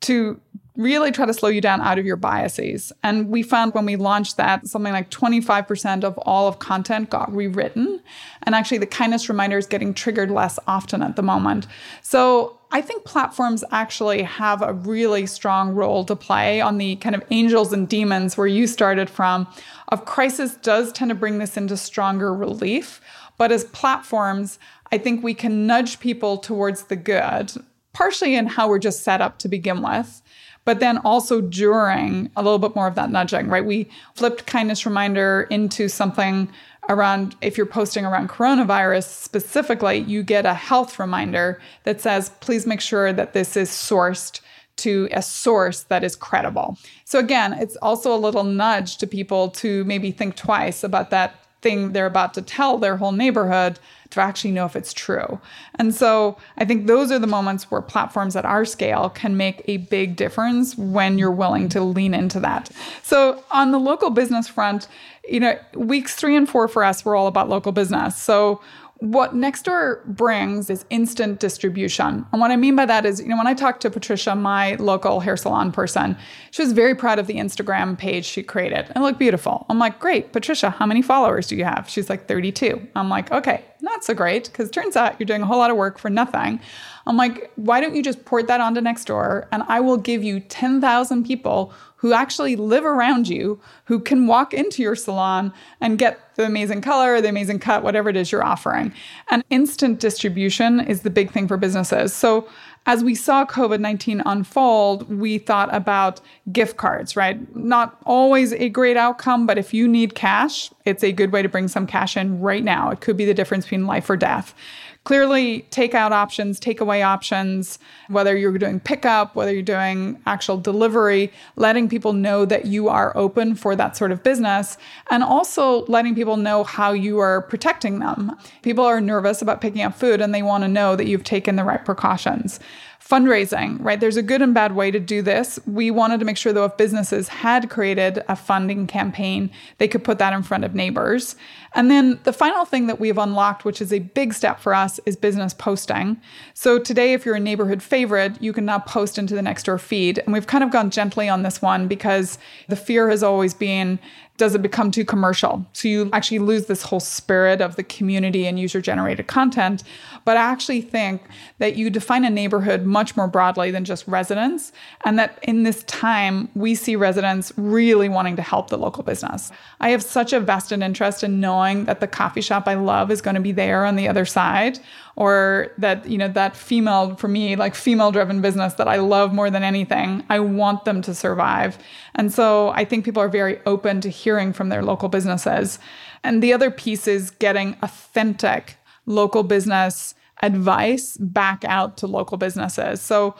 to 0.00 0.40
really 0.78 1.10
try 1.10 1.26
to 1.26 1.34
slow 1.34 1.48
you 1.48 1.60
down 1.60 1.80
out 1.80 1.98
of 1.98 2.06
your 2.06 2.16
biases. 2.16 2.92
And 3.02 3.28
we 3.28 3.42
found 3.42 3.74
when 3.74 3.84
we 3.84 3.96
launched 3.96 4.36
that, 4.36 4.66
something 4.68 4.92
like 4.92 5.10
25% 5.10 6.04
of 6.04 6.16
all 6.18 6.46
of 6.46 6.60
content 6.60 7.10
got 7.10 7.34
rewritten. 7.34 8.00
And 8.44 8.54
actually, 8.54 8.78
the 8.78 8.86
kindness 8.86 9.28
reminder 9.28 9.58
is 9.58 9.66
getting 9.66 9.92
triggered 9.92 10.30
less 10.30 10.58
often 10.68 11.02
at 11.02 11.16
the 11.16 11.22
moment. 11.22 11.66
So 12.00 12.60
I 12.70 12.80
think 12.80 13.04
platforms 13.04 13.64
actually 13.72 14.22
have 14.22 14.62
a 14.62 14.72
really 14.72 15.26
strong 15.26 15.74
role 15.74 16.04
to 16.04 16.14
play 16.14 16.60
on 16.60 16.78
the 16.78 16.94
kind 16.96 17.16
of 17.16 17.24
angels 17.30 17.72
and 17.72 17.88
demons 17.88 18.36
where 18.36 18.46
you 18.46 18.68
started 18.68 19.10
from. 19.10 19.48
Of 19.88 20.04
crisis 20.04 20.54
does 20.54 20.92
tend 20.92 21.08
to 21.08 21.16
bring 21.16 21.38
this 21.38 21.56
into 21.56 21.76
stronger 21.76 22.32
relief. 22.32 23.00
But 23.36 23.50
as 23.50 23.64
platforms, 23.64 24.60
I 24.92 24.98
think 24.98 25.24
we 25.24 25.34
can 25.34 25.66
nudge 25.66 25.98
people 25.98 26.38
towards 26.38 26.84
the 26.84 26.96
good, 26.96 27.52
partially 27.92 28.36
in 28.36 28.46
how 28.46 28.68
we're 28.68 28.78
just 28.78 29.02
set 29.02 29.20
up 29.20 29.38
to 29.38 29.48
begin 29.48 29.82
with 29.82 30.22
but 30.68 30.80
then 30.80 30.98
also 30.98 31.40
during 31.40 32.30
a 32.36 32.42
little 32.42 32.58
bit 32.58 32.76
more 32.76 32.86
of 32.86 32.94
that 32.94 33.10
nudging, 33.10 33.48
right? 33.48 33.64
We 33.64 33.88
flipped 34.14 34.44
kindness 34.44 34.84
reminder 34.84 35.46
into 35.48 35.88
something 35.88 36.46
around 36.90 37.34
if 37.40 37.56
you're 37.56 37.64
posting 37.64 38.04
around 38.04 38.28
coronavirus 38.28 39.04
specifically, 39.04 40.00
you 40.00 40.22
get 40.22 40.44
a 40.44 40.52
health 40.52 40.98
reminder 40.98 41.58
that 41.84 42.02
says, 42.02 42.32
please 42.40 42.66
make 42.66 42.82
sure 42.82 43.14
that 43.14 43.32
this 43.32 43.56
is 43.56 43.70
sourced 43.70 44.42
to 44.76 45.08
a 45.12 45.22
source 45.22 45.84
that 45.84 46.04
is 46.04 46.14
credible. 46.14 46.76
So 47.06 47.18
again, 47.18 47.54
it's 47.54 47.76
also 47.76 48.14
a 48.14 48.20
little 48.20 48.44
nudge 48.44 48.98
to 48.98 49.06
people 49.06 49.48
to 49.62 49.84
maybe 49.84 50.10
think 50.10 50.36
twice 50.36 50.84
about 50.84 51.08
that 51.08 51.47
thing 51.60 51.92
they're 51.92 52.06
about 52.06 52.34
to 52.34 52.42
tell 52.42 52.78
their 52.78 52.96
whole 52.96 53.12
neighborhood 53.12 53.78
to 54.10 54.20
actually 54.20 54.52
know 54.52 54.64
if 54.64 54.74
it's 54.74 54.92
true. 54.92 55.40
And 55.74 55.94
so 55.94 56.38
I 56.56 56.64
think 56.64 56.86
those 56.86 57.10
are 57.10 57.18
the 57.18 57.26
moments 57.26 57.70
where 57.70 57.82
platforms 57.82 58.36
at 58.36 58.44
our 58.44 58.64
scale 58.64 59.10
can 59.10 59.36
make 59.36 59.62
a 59.66 59.78
big 59.78 60.16
difference 60.16 60.76
when 60.78 61.18
you're 61.18 61.30
willing 61.30 61.68
to 61.70 61.82
lean 61.82 62.14
into 62.14 62.40
that. 62.40 62.70
So 63.02 63.42
on 63.50 63.70
the 63.70 63.78
local 63.78 64.10
business 64.10 64.48
front, 64.48 64.88
you 65.28 65.40
know, 65.40 65.58
weeks 65.74 66.14
three 66.14 66.36
and 66.36 66.48
four 66.48 66.68
for 66.68 66.84
us 66.84 67.04
were 67.04 67.14
all 67.14 67.26
about 67.26 67.48
local 67.50 67.72
business. 67.72 68.16
So 68.16 68.62
what 69.00 69.34
Nextdoor 69.34 70.04
brings 70.04 70.70
is 70.70 70.84
instant 70.90 71.38
distribution. 71.38 72.26
And 72.32 72.40
what 72.40 72.50
I 72.50 72.56
mean 72.56 72.74
by 72.74 72.84
that 72.86 73.06
is, 73.06 73.20
you 73.20 73.28
know, 73.28 73.36
when 73.36 73.46
I 73.46 73.54
talked 73.54 73.80
to 73.82 73.90
Patricia, 73.90 74.34
my 74.34 74.74
local 74.74 75.20
hair 75.20 75.36
salon 75.36 75.70
person, 75.70 76.16
she 76.50 76.62
was 76.62 76.72
very 76.72 76.94
proud 76.94 77.18
of 77.18 77.28
the 77.28 77.34
Instagram 77.34 77.96
page 77.96 78.24
she 78.24 78.42
created. 78.42 78.90
It 78.94 78.98
looked 78.98 79.18
beautiful. 79.18 79.66
I'm 79.68 79.78
like, 79.78 80.00
great, 80.00 80.32
Patricia, 80.32 80.70
how 80.70 80.86
many 80.86 81.02
followers 81.02 81.46
do 81.46 81.56
you 81.56 81.64
have? 81.64 81.88
She's 81.88 82.10
like 82.10 82.26
32. 82.26 82.88
I'm 82.96 83.08
like, 83.08 83.30
okay, 83.30 83.64
not 83.80 84.04
so 84.04 84.14
great, 84.14 84.44
because 84.44 84.70
turns 84.70 84.96
out 84.96 85.18
you're 85.18 85.26
doing 85.26 85.42
a 85.42 85.46
whole 85.46 85.58
lot 85.58 85.70
of 85.70 85.76
work 85.76 85.98
for 85.98 86.10
nothing. 86.10 86.60
I'm 87.06 87.16
like, 87.16 87.50
why 87.56 87.80
don't 87.80 87.94
you 87.94 88.02
just 88.02 88.24
port 88.24 88.46
that 88.48 88.60
onto 88.60 88.80
Nextdoor 88.80 89.46
and 89.50 89.62
I 89.68 89.80
will 89.80 89.96
give 89.96 90.22
you 90.22 90.40
10,000 90.40 91.24
people 91.24 91.72
who 91.96 92.12
actually 92.12 92.54
live 92.54 92.84
around 92.84 93.28
you, 93.28 93.60
who 93.86 93.98
can 93.98 94.26
walk 94.28 94.54
into 94.54 94.82
your 94.82 94.94
salon 94.94 95.52
and 95.80 95.98
get 95.98 96.36
the 96.36 96.44
amazing 96.44 96.80
color, 96.80 97.20
the 97.20 97.28
amazing 97.28 97.58
cut, 97.58 97.82
whatever 97.82 98.08
it 98.08 98.16
is 98.16 98.30
you're 98.30 98.44
offering. 98.44 98.94
And 99.30 99.42
instant 99.50 99.98
distribution 99.98 100.78
is 100.78 101.02
the 101.02 101.10
big 101.10 101.32
thing 101.32 101.48
for 101.48 101.56
businesses. 101.56 102.12
So 102.12 102.48
as 102.88 103.04
we 103.04 103.14
saw 103.14 103.44
COVID 103.44 103.80
19 103.80 104.22
unfold, 104.24 105.10
we 105.10 105.36
thought 105.36 105.72
about 105.74 106.22
gift 106.50 106.78
cards, 106.78 107.16
right? 107.16 107.54
Not 107.54 107.98
always 108.06 108.54
a 108.54 108.70
great 108.70 108.96
outcome, 108.96 109.46
but 109.46 109.58
if 109.58 109.74
you 109.74 109.86
need 109.86 110.14
cash, 110.14 110.70
it's 110.86 111.04
a 111.04 111.12
good 111.12 111.30
way 111.30 111.42
to 111.42 111.50
bring 111.50 111.68
some 111.68 111.86
cash 111.86 112.16
in 112.16 112.40
right 112.40 112.64
now. 112.64 112.88
It 112.90 113.02
could 113.02 113.18
be 113.18 113.26
the 113.26 113.34
difference 113.34 113.66
between 113.66 113.86
life 113.86 114.08
or 114.08 114.16
death 114.16 114.54
clearly 115.04 115.62
takeout 115.70 116.10
options, 116.10 116.60
takeaway 116.60 117.02
options, 117.02 117.78
whether 118.08 118.36
you're 118.36 118.56
doing 118.58 118.78
pickup, 118.78 119.34
whether 119.34 119.52
you're 119.52 119.62
doing 119.62 120.20
actual 120.26 120.58
delivery, 120.58 121.32
letting 121.56 121.88
people 121.88 122.12
know 122.12 122.44
that 122.44 122.66
you 122.66 122.88
are 122.88 123.16
open 123.16 123.54
for 123.54 123.74
that 123.74 123.96
sort 123.96 124.12
of 124.12 124.22
business, 124.22 124.76
and 125.10 125.22
also 125.22 125.86
letting 125.86 126.14
people 126.14 126.36
know 126.36 126.62
how 126.62 126.92
you 126.92 127.18
are 127.18 127.42
protecting 127.42 128.00
them. 128.00 128.36
People 128.62 128.84
are 128.84 129.00
nervous 129.00 129.40
about 129.40 129.60
picking 129.60 129.82
up 129.82 129.94
food 129.94 130.20
and 130.20 130.34
they 130.34 130.42
want 130.42 130.62
to 130.64 130.68
know 130.68 130.94
that 130.94 131.06
you've 131.06 131.24
taken 131.24 131.56
the 131.56 131.64
right 131.64 131.84
precautions 131.84 132.60
fundraising, 133.08 133.78
right? 133.80 134.00
There's 134.00 134.18
a 134.18 134.22
good 134.22 134.42
and 134.42 134.52
bad 134.52 134.74
way 134.74 134.90
to 134.90 135.00
do 135.00 135.22
this. 135.22 135.58
We 135.66 135.90
wanted 135.90 136.20
to 136.20 136.26
make 136.26 136.36
sure, 136.36 136.52
though, 136.52 136.66
if 136.66 136.76
businesses 136.76 137.28
had 137.28 137.70
created 137.70 138.22
a 138.28 138.36
funding 138.36 138.86
campaign, 138.86 139.50
they 139.78 139.88
could 139.88 140.04
put 140.04 140.18
that 140.18 140.34
in 140.34 140.42
front 140.42 140.64
of 140.64 140.74
neighbors. 140.74 141.34
And 141.74 141.90
then 141.90 142.18
the 142.24 142.32
final 142.32 142.64
thing 142.64 142.86
that 142.86 143.00
we've 143.00 143.18
unlocked, 143.18 143.64
which 143.64 143.80
is 143.80 143.92
a 143.92 143.98
big 143.98 144.32
step 144.34 144.60
for 144.60 144.74
us, 144.74 144.98
is 145.06 145.16
business 145.16 145.54
posting. 145.54 146.20
So 146.54 146.78
today, 146.78 147.12
if 147.12 147.26
you're 147.26 147.34
a 147.34 147.40
neighborhood 147.40 147.82
favorite, 147.82 148.40
you 148.42 148.52
can 148.52 148.64
now 148.64 148.78
post 148.78 149.18
into 149.18 149.34
the 149.34 149.40
Nextdoor 149.40 149.80
feed. 149.80 150.18
And 150.18 150.32
we've 150.32 150.46
kind 150.46 150.64
of 150.64 150.70
gone 150.70 150.90
gently 150.90 151.28
on 151.28 151.42
this 151.42 151.60
one 151.60 151.88
because 151.88 152.38
the 152.68 152.76
fear 152.76 153.10
has 153.10 153.22
always 153.22 153.54
been 153.54 153.98
does 154.38 154.54
it 154.54 154.62
become 154.62 154.90
too 154.92 155.04
commercial? 155.04 155.66
So 155.72 155.88
you 155.88 156.10
actually 156.12 156.38
lose 156.38 156.66
this 156.66 156.82
whole 156.82 157.00
spirit 157.00 157.60
of 157.60 157.74
the 157.74 157.82
community 157.82 158.46
and 158.46 158.58
user 158.58 158.80
generated 158.80 159.26
content. 159.26 159.82
But 160.24 160.36
I 160.36 160.42
actually 160.42 160.80
think 160.80 161.22
that 161.58 161.74
you 161.74 161.90
define 161.90 162.24
a 162.24 162.30
neighborhood 162.30 162.86
much 162.86 163.16
more 163.16 163.26
broadly 163.26 163.72
than 163.72 163.84
just 163.84 164.06
residents. 164.06 164.72
And 165.04 165.18
that 165.18 165.40
in 165.42 165.64
this 165.64 165.82
time, 165.84 166.48
we 166.54 166.76
see 166.76 166.94
residents 166.94 167.52
really 167.56 168.08
wanting 168.08 168.36
to 168.36 168.42
help 168.42 168.70
the 168.70 168.78
local 168.78 169.02
business. 169.02 169.50
I 169.80 169.90
have 169.90 170.04
such 170.04 170.32
a 170.32 170.38
vested 170.38 170.82
interest 170.82 171.24
in 171.24 171.40
knowing 171.40 171.57
that 171.84 172.00
the 172.00 172.06
coffee 172.06 172.40
shop 172.40 172.64
I 172.66 172.74
love 172.74 173.10
is 173.10 173.20
going 173.20 173.34
to 173.34 173.40
be 173.40 173.52
there 173.52 173.84
on 173.84 173.96
the 173.96 174.08
other 174.08 174.24
side 174.24 174.78
or 175.16 175.72
that 175.78 176.08
you 176.08 176.16
know 176.16 176.28
that 176.28 176.56
female 176.56 177.16
for 177.16 177.28
me 177.28 177.56
like 177.56 177.74
female 177.74 178.12
driven 178.12 178.40
business 178.40 178.74
that 178.74 178.86
i 178.86 178.96
love 178.96 179.34
more 179.34 179.50
than 179.50 179.64
anything 179.64 180.24
i 180.30 180.38
want 180.38 180.84
them 180.84 181.02
to 181.02 181.14
survive. 181.14 181.76
And 182.14 182.32
so 182.32 182.70
i 182.70 182.84
think 182.84 183.04
people 183.04 183.22
are 183.22 183.28
very 183.28 183.60
open 183.66 184.00
to 184.00 184.08
hearing 184.08 184.52
from 184.52 184.68
their 184.68 184.82
local 184.82 185.08
businesses. 185.08 185.78
And 186.24 186.42
the 186.42 186.52
other 186.52 186.70
piece 186.70 187.06
is 187.06 187.30
getting 187.30 187.76
authentic 187.82 188.76
local 189.06 189.42
business 189.42 190.14
advice 190.42 191.16
back 191.16 191.64
out 191.64 191.96
to 191.96 192.06
local 192.06 192.38
businesses. 192.38 193.00
So 193.00 193.34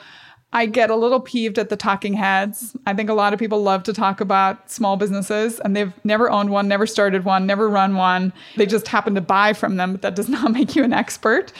I 0.50 0.64
get 0.64 0.88
a 0.88 0.96
little 0.96 1.20
peeved 1.20 1.58
at 1.58 1.68
the 1.68 1.76
talking 1.76 2.14
heads. 2.14 2.74
I 2.87 2.94
think 2.94 3.11
a 3.11 3.14
lot 3.14 3.34
of 3.34 3.38
people 3.38 3.62
love 3.62 3.82
to 3.82 3.92
talk 3.92 4.22
about 4.22 4.70
small 4.70 4.96
businesses 4.96 5.61
and 5.61 5.76
they've 5.76 5.92
never 6.04 6.30
owned 6.30 6.48
one, 6.48 6.66
never 6.68 6.87
started 6.87 7.26
one, 7.26 7.46
never 7.46 7.68
run 7.68 7.96
one. 7.96 8.32
They 8.56 8.64
just 8.64 8.88
happen 8.88 9.14
to 9.14 9.20
buy 9.20 9.52
from 9.52 9.76
them, 9.76 9.92
but 9.92 10.02
that 10.02 10.16
does 10.16 10.28
not 10.30 10.52
make 10.52 10.74
you 10.74 10.84
an 10.84 10.94
expert. 10.94 11.52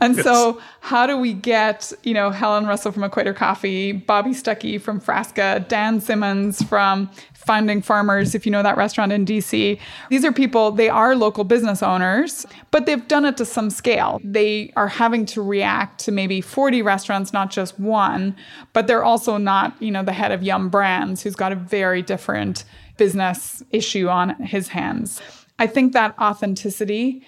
And 0.00 0.16
yes. 0.16 0.24
so, 0.24 0.60
how 0.80 1.06
do 1.06 1.18
we 1.18 1.34
get, 1.34 1.92
you 2.02 2.14
know, 2.14 2.30
Helen 2.30 2.66
Russell 2.66 2.92
from 2.92 3.04
Equator 3.04 3.34
Coffee, 3.34 3.92
Bobby 3.92 4.30
Stuckey 4.30 4.80
from 4.80 5.00
Frasca, 5.00 5.68
Dan 5.68 6.00
Simons 6.00 6.62
from 6.62 7.10
Founding 7.46 7.80
Farmers, 7.80 8.34
if 8.34 8.44
you 8.44 8.52
know 8.52 8.62
that 8.62 8.76
restaurant 8.76 9.12
in 9.12 9.24
DC. 9.24 9.78
These 10.10 10.24
are 10.24 10.32
people, 10.32 10.72
they 10.72 10.88
are 10.88 11.16
local 11.16 11.42
business 11.44 11.82
owners, 11.82 12.44
but 12.70 12.86
they've 12.86 13.06
done 13.08 13.24
it 13.24 13.36
to 13.38 13.44
some 13.44 13.70
scale. 13.70 14.20
They 14.22 14.72
are 14.76 14.88
having 14.88 15.24
to 15.26 15.42
react 15.42 16.00
to 16.00 16.12
maybe 16.12 16.40
40 16.40 16.82
restaurants, 16.82 17.32
not 17.32 17.50
just 17.50 17.80
one, 17.80 18.36
but 18.72 18.86
they're 18.86 19.04
also 19.04 19.38
not, 19.38 19.74
you 19.80 19.90
know, 19.90 20.02
the 20.02 20.12
head 20.12 20.32
of 20.32 20.42
Yum 20.42 20.68
Brands, 20.68 21.22
who's 21.22 21.34
got 21.34 21.50
a 21.50 21.56
very 21.56 22.02
different 22.02 22.64
business 22.98 23.62
issue 23.70 24.08
on 24.08 24.30
his 24.42 24.68
hands. 24.68 25.22
I 25.58 25.66
think 25.66 25.94
that 25.94 26.18
authenticity 26.18 27.22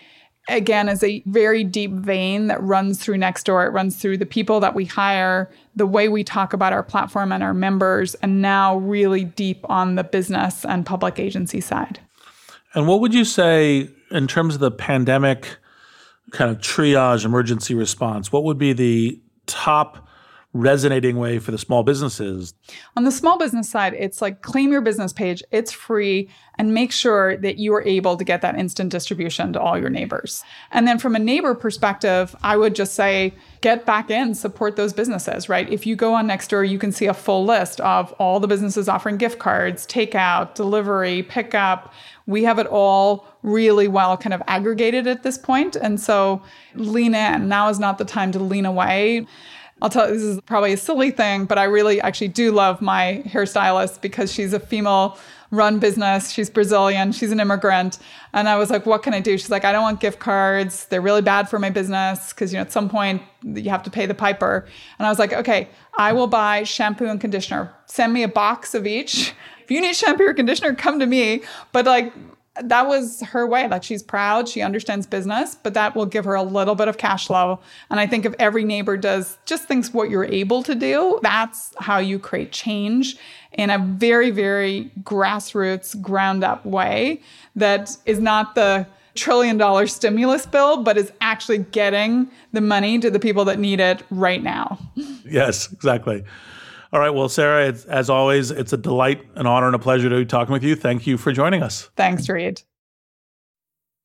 again 0.49 0.89
is 0.89 1.03
a 1.03 1.23
very 1.27 1.65
deep 1.65 1.93
vein 1.93 2.49
that 2.49 2.63
runs 2.63 3.03
through 3.03 3.17
Nextdoor 3.17 3.67
It 3.67 3.71
runs 3.71 3.97
through 3.97 4.19
the 4.19 4.27
people 4.27 4.61
that 4.61 4.75
we 4.75 4.85
hire, 4.85 5.51
the 5.77 5.87
way 5.87 6.09
we 6.09 6.25
talk 6.25 6.53
about 6.53 6.73
our 6.73 6.83
platform 6.83 7.33
and 7.33 7.43
our 7.43 7.55
members, 7.55 8.15
and 8.17 8.43
now 8.43 8.77
really 8.79 9.25
deep 9.25 9.65
on 9.71 9.95
the 9.95 10.05
business 10.05 10.65
and 10.65 10.85
public 10.85 11.19
agency 11.19 11.61
side. 11.61 12.01
And 12.75 12.89
what 12.89 13.01
would 13.01 13.15
you 13.15 13.25
say 13.25 13.91
in 14.11 14.27
terms 14.27 14.55
of 14.55 14.61
the 14.61 14.71
pandemic 14.71 15.59
kind 16.31 16.51
of 16.51 16.59
triage 16.59 17.25
emergency 17.25 17.75
response? 17.75 18.33
What 18.33 18.45
would 18.45 18.59
be 18.59 18.73
the 18.73 19.21
top 19.47 20.09
resonating 20.55 21.17
way 21.17 21.39
for 21.39 21.51
the 21.51 21.59
small 21.59 21.83
businesses? 21.83 22.55
On 22.97 23.05
the 23.05 23.11
small 23.11 23.39
business 23.39 23.69
side, 23.69 23.95
it's 23.95 24.21
like 24.21 24.43
claim 24.43 24.71
your 24.71 24.81
business 24.81 25.13
page, 25.13 25.43
it's 25.51 25.73
free, 25.73 26.29
and 26.59 26.75
make 26.75 26.93
sure 26.93 27.37
that 27.39 27.57
you 27.57 27.75
are 27.75 27.83
able 27.83 28.17
to 28.17 28.25
get 28.25 28.43
that 28.43 28.59
instant 28.59 28.91
distribution 28.91 29.53
to 29.55 29.61
all 29.61 29.79
your 29.79 29.89
neighbors. 29.89 30.45
And 30.71 30.87
then 30.87 30.99
from 30.99 31.17
a 31.17 31.19
neighbor 31.19 31.55
perspective, 31.55 32.37
I 32.43 32.57
would 32.57 32.75
just 32.75 32.95
say 32.95 33.33
get 33.63 33.87
back 33.87 34.11
in, 34.11 34.35
support 34.35 34.77
those 34.77 34.93
businesses, 34.93 35.49
right? 35.49 35.71
If 35.71 35.87
you 35.87 35.97
go 35.97 36.15
on 36.15 36.29
Nextdoor, 36.29 36.69
you 36.69 36.79
can 36.79 36.93
see 36.93 37.07
a 37.07 37.15
full 37.15 37.45
list 37.45 37.81
of 37.81 38.13
all 38.19 38.39
the 38.39 38.49
businesses 38.49 38.89
offering 38.89 39.17
gift 39.17 39.39
cards, 39.39 39.87
takeout, 39.87 40.55
delivery, 40.55 41.23
pickup. 41.23 41.93
We 42.27 42.45
have 42.45 42.59
it 42.59 42.67
all 42.67 43.27
really 43.43 43.89
well 43.89 44.17
kind 44.17 44.35
of 44.35 44.43
aggregated 44.47 45.07
at 45.07 45.23
this 45.23 45.39
point. 45.39 45.77
And 45.77 45.99
so 45.99 46.43
lean 46.75 47.15
in. 47.15 47.49
Now 47.49 47.69
is 47.71 47.81
not 47.81 47.99
the 47.99 48.05
time 48.05 48.33
to 48.33 48.39
lean 48.39 48.67
away 48.67 49.27
I'll 49.83 49.91
tell 49.91 50.07
you, 50.07 50.15
this 50.15 50.23
is 50.23 50.41
probably 50.43 50.73
a 50.73 50.77
silly 50.77 51.11
thing, 51.11 51.45
but 51.45 51.59
I 51.59 51.65
really 51.65 52.01
actually 52.01 52.29
do 52.29 52.53
love 52.53 52.81
my 52.81 53.21
hairstylist 53.27 54.01
because 54.01 54.33
she's 54.33 54.53
a 54.53 54.61
female 54.61 55.19
run 55.51 55.81
business. 55.81 56.31
She's 56.31 56.49
Brazilian. 56.49 57.11
She's 57.11 57.33
an 57.33 57.41
immigrant. 57.41 57.99
And 58.33 58.49
I 58.49 58.57
was 58.57 58.71
like, 58.71 58.87
what 58.87 59.03
can 59.03 59.13
I 59.13 59.19
do? 59.19 59.37
She's 59.37 59.51
like, 59.51 59.65
I 59.65 59.73
don't 59.73 59.83
want 59.83 59.99
gift 59.99 60.21
cards. 60.21 60.87
They're 60.87 61.01
really 61.01 61.21
bad 61.21 61.49
for 61.49 61.59
my 61.59 61.69
business 61.69 62.33
because, 62.33 62.53
you 62.53 62.59
know, 62.59 62.63
at 62.63 62.71
some 62.71 62.89
point 62.89 63.23
you 63.43 63.71
have 63.71 63.83
to 63.83 63.91
pay 63.91 64.07
the 64.07 64.15
piper. 64.15 64.67
And 65.01 65.07
I 65.07 65.11
was 65.11 65.19
like, 65.19 65.33
okay, 65.33 65.69
I 65.99 66.13
will 66.13 66.29
buy 66.29 66.63
shampoo 66.63 67.07
and 67.07 67.21
conditioner. 67.21 67.75
Send 67.87 68.13
me 68.13 68.23
a 68.23 68.29
box 68.29 68.77
of 68.77 68.87
each. 68.87 69.35
If 69.65 69.71
you 69.71 69.81
need 69.81 69.97
shampoo 69.97 70.29
or 70.29 70.35
conditioner, 70.35 70.77
come 70.77 71.01
to 71.01 71.07
me. 71.07 71.43
But 71.73 71.87
like, 71.87 72.13
that 72.61 72.87
was 72.87 73.23
her 73.23 73.47
way. 73.47 73.67
Like 73.67 73.83
she's 73.83 74.03
proud, 74.03 74.49
she 74.49 74.61
understands 74.61 75.07
business, 75.07 75.55
but 75.55 75.75
that 75.75 75.97
will 75.97 76.07
give 76.07 76.25
her 76.25 76.35
a 76.35 76.43
little 76.43 76.75
bit 76.75 76.89
of 76.89 76.99
cash 76.99 77.27
flow. 77.27 77.61
And 77.91 77.99
I 77.99 78.07
think 78.07 78.27
if 78.27 78.35
every 78.39 78.65
neighbor 78.65 78.97
does 78.97 79.39
just 79.47 79.65
thinks 79.65 79.95
what 79.95 80.11
you're 80.11 80.27
able 80.27 80.63
to 80.65 80.75
do, 80.75 81.19
that's 81.23 81.75
how 81.79 81.99
you 81.99 82.19
create 82.19 82.53
change 82.53 83.17
in 83.53 83.71
a 83.71 83.79
very, 83.79 84.31
very 84.31 84.91
grassroots, 85.03 85.99
ground 86.01 86.45
up 86.45 86.65
way 86.67 87.23
that 87.57 87.97
is 88.05 88.19
not 88.19 88.55
the 88.55 88.87
trillion 89.15 89.57
dollar 89.57 89.87
stimulus 89.87 90.47
bill, 90.47 90.83
but 90.83 90.97
is 90.97 91.13
actually 91.21 91.59
getting 91.59 92.31
the 92.53 92.61
money 92.61 92.99
to 92.99 93.11
the 93.11 93.21
people 93.21 93.45
that 93.45 93.59
need 93.59 93.81
it 93.81 94.03
right 94.11 94.43
now. 94.43 94.79
Yes, 95.25 95.73
exactly. 95.73 96.25
All 96.93 97.01
right. 97.01 97.11
Well, 97.11 97.31
Sarah, 97.31 97.75
as 97.89 98.11
always, 98.11 98.51
it's 98.51 98.75
a 98.75 98.77
delight, 98.77 99.25
an 99.35 99.47
honor, 99.47 99.67
and 99.67 99.75
a 99.75 99.79
pleasure 99.79 100.11
to 100.11 100.17
be 100.17 100.27
talking 100.27 100.53
with 100.53 100.63
you. 100.63 100.77
Thank 100.77 101.07
you 101.07 101.17
for 101.17 101.33
joining 101.33 101.63
us. 101.63 101.91
Thanks, 101.97 102.29
Reid. 102.29 102.63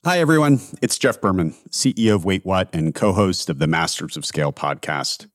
Hi, 0.06 0.20
everyone. 0.20 0.62
It's 0.82 0.98
Jeff 0.98 1.20
Berman, 1.20 1.54
CEO 1.70 2.16
of 2.16 2.24
Wait 2.24 2.46
What 2.46 2.70
and 2.74 2.96
co 2.96 3.12
host 3.12 3.50
of 3.50 3.60
the 3.60 3.68
Masters 3.68 4.16
of 4.16 4.26
Scale 4.26 4.54
podcast. 4.54 5.28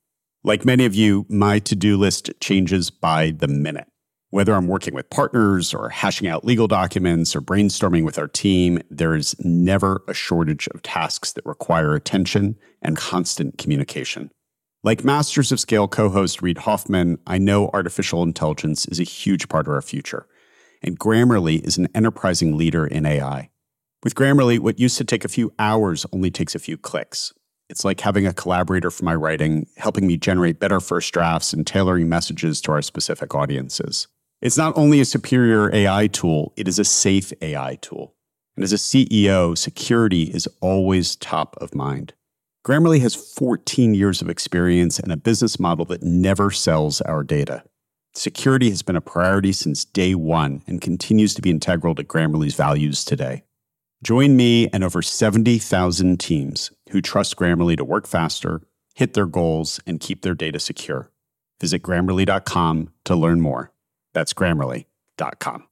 Like 0.42 0.64
many 0.64 0.86
of 0.86 0.94
you, 0.94 1.26
my 1.28 1.58
to 1.60 1.76
do 1.76 1.98
list 1.98 2.30
changes 2.40 2.90
by 2.90 3.32
the 3.32 3.48
minute. 3.48 3.86
Whether 4.30 4.54
I'm 4.54 4.66
working 4.66 4.94
with 4.94 5.10
partners 5.10 5.74
or 5.74 5.90
hashing 5.90 6.26
out 6.26 6.46
legal 6.46 6.68
documents 6.68 7.36
or 7.36 7.42
brainstorming 7.42 8.02
with 8.02 8.18
our 8.18 8.28
team, 8.28 8.80
there 8.88 9.14
is 9.14 9.36
never 9.40 10.02
a 10.08 10.14
shortage 10.14 10.68
of 10.68 10.80
tasks 10.80 11.32
that 11.34 11.44
require 11.44 11.94
attention 11.94 12.56
and 12.80 12.96
constant 12.96 13.58
communication. 13.58 14.30
Like 14.84 15.04
Masters 15.04 15.52
of 15.52 15.60
Scale 15.60 15.86
co 15.86 16.08
host 16.08 16.42
Reid 16.42 16.58
Hoffman, 16.58 17.18
I 17.24 17.38
know 17.38 17.70
artificial 17.72 18.24
intelligence 18.24 18.84
is 18.86 18.98
a 18.98 19.04
huge 19.04 19.48
part 19.48 19.68
of 19.68 19.72
our 19.72 19.80
future, 19.80 20.26
and 20.82 20.98
Grammarly 20.98 21.64
is 21.64 21.78
an 21.78 21.86
enterprising 21.94 22.58
leader 22.58 22.84
in 22.84 23.06
AI. 23.06 23.50
With 24.02 24.16
Grammarly, 24.16 24.58
what 24.58 24.80
used 24.80 24.98
to 24.98 25.04
take 25.04 25.24
a 25.24 25.28
few 25.28 25.52
hours 25.56 26.04
only 26.12 26.32
takes 26.32 26.56
a 26.56 26.58
few 26.58 26.76
clicks. 26.76 27.32
It's 27.68 27.84
like 27.84 28.00
having 28.00 28.26
a 28.26 28.32
collaborator 28.32 28.90
for 28.90 29.04
my 29.04 29.14
writing, 29.14 29.68
helping 29.76 30.04
me 30.04 30.16
generate 30.16 30.58
better 30.58 30.80
first 30.80 31.14
drafts 31.14 31.52
and 31.52 31.64
tailoring 31.64 32.08
messages 32.08 32.60
to 32.62 32.72
our 32.72 32.82
specific 32.82 33.36
audiences. 33.36 34.08
It's 34.40 34.58
not 34.58 34.76
only 34.76 35.00
a 35.00 35.04
superior 35.04 35.72
AI 35.72 36.08
tool, 36.08 36.52
it 36.56 36.66
is 36.66 36.80
a 36.80 36.84
safe 36.84 37.32
AI 37.40 37.78
tool. 37.82 38.16
And 38.56 38.64
as 38.64 38.72
a 38.72 38.76
CEO, 38.76 39.56
security 39.56 40.24
is 40.24 40.48
always 40.60 41.14
top 41.14 41.56
of 41.60 41.72
mind. 41.72 42.14
Grammarly 42.64 43.00
has 43.00 43.16
14 43.16 43.92
years 43.94 44.22
of 44.22 44.28
experience 44.28 45.00
and 45.00 45.10
a 45.10 45.16
business 45.16 45.58
model 45.58 45.84
that 45.86 46.02
never 46.02 46.52
sells 46.52 47.00
our 47.00 47.24
data. 47.24 47.64
Security 48.14 48.70
has 48.70 48.82
been 48.82 48.94
a 48.94 49.00
priority 49.00 49.52
since 49.52 49.84
day 49.84 50.14
one 50.14 50.62
and 50.68 50.80
continues 50.80 51.34
to 51.34 51.42
be 51.42 51.50
integral 51.50 51.96
to 51.96 52.04
Grammarly's 52.04 52.54
values 52.54 53.04
today. 53.04 53.42
Join 54.04 54.36
me 54.36 54.68
and 54.68 54.84
over 54.84 55.02
70,000 55.02 56.20
teams 56.20 56.70
who 56.90 57.00
trust 57.00 57.36
Grammarly 57.36 57.76
to 57.76 57.84
work 57.84 58.06
faster, 58.06 58.62
hit 58.94 59.14
their 59.14 59.26
goals, 59.26 59.80
and 59.84 59.98
keep 59.98 60.22
their 60.22 60.34
data 60.34 60.60
secure. 60.60 61.10
Visit 61.60 61.82
grammarly.com 61.82 62.92
to 63.04 63.16
learn 63.16 63.40
more. 63.40 63.72
That's 64.12 64.34
grammarly.com. 64.34 65.66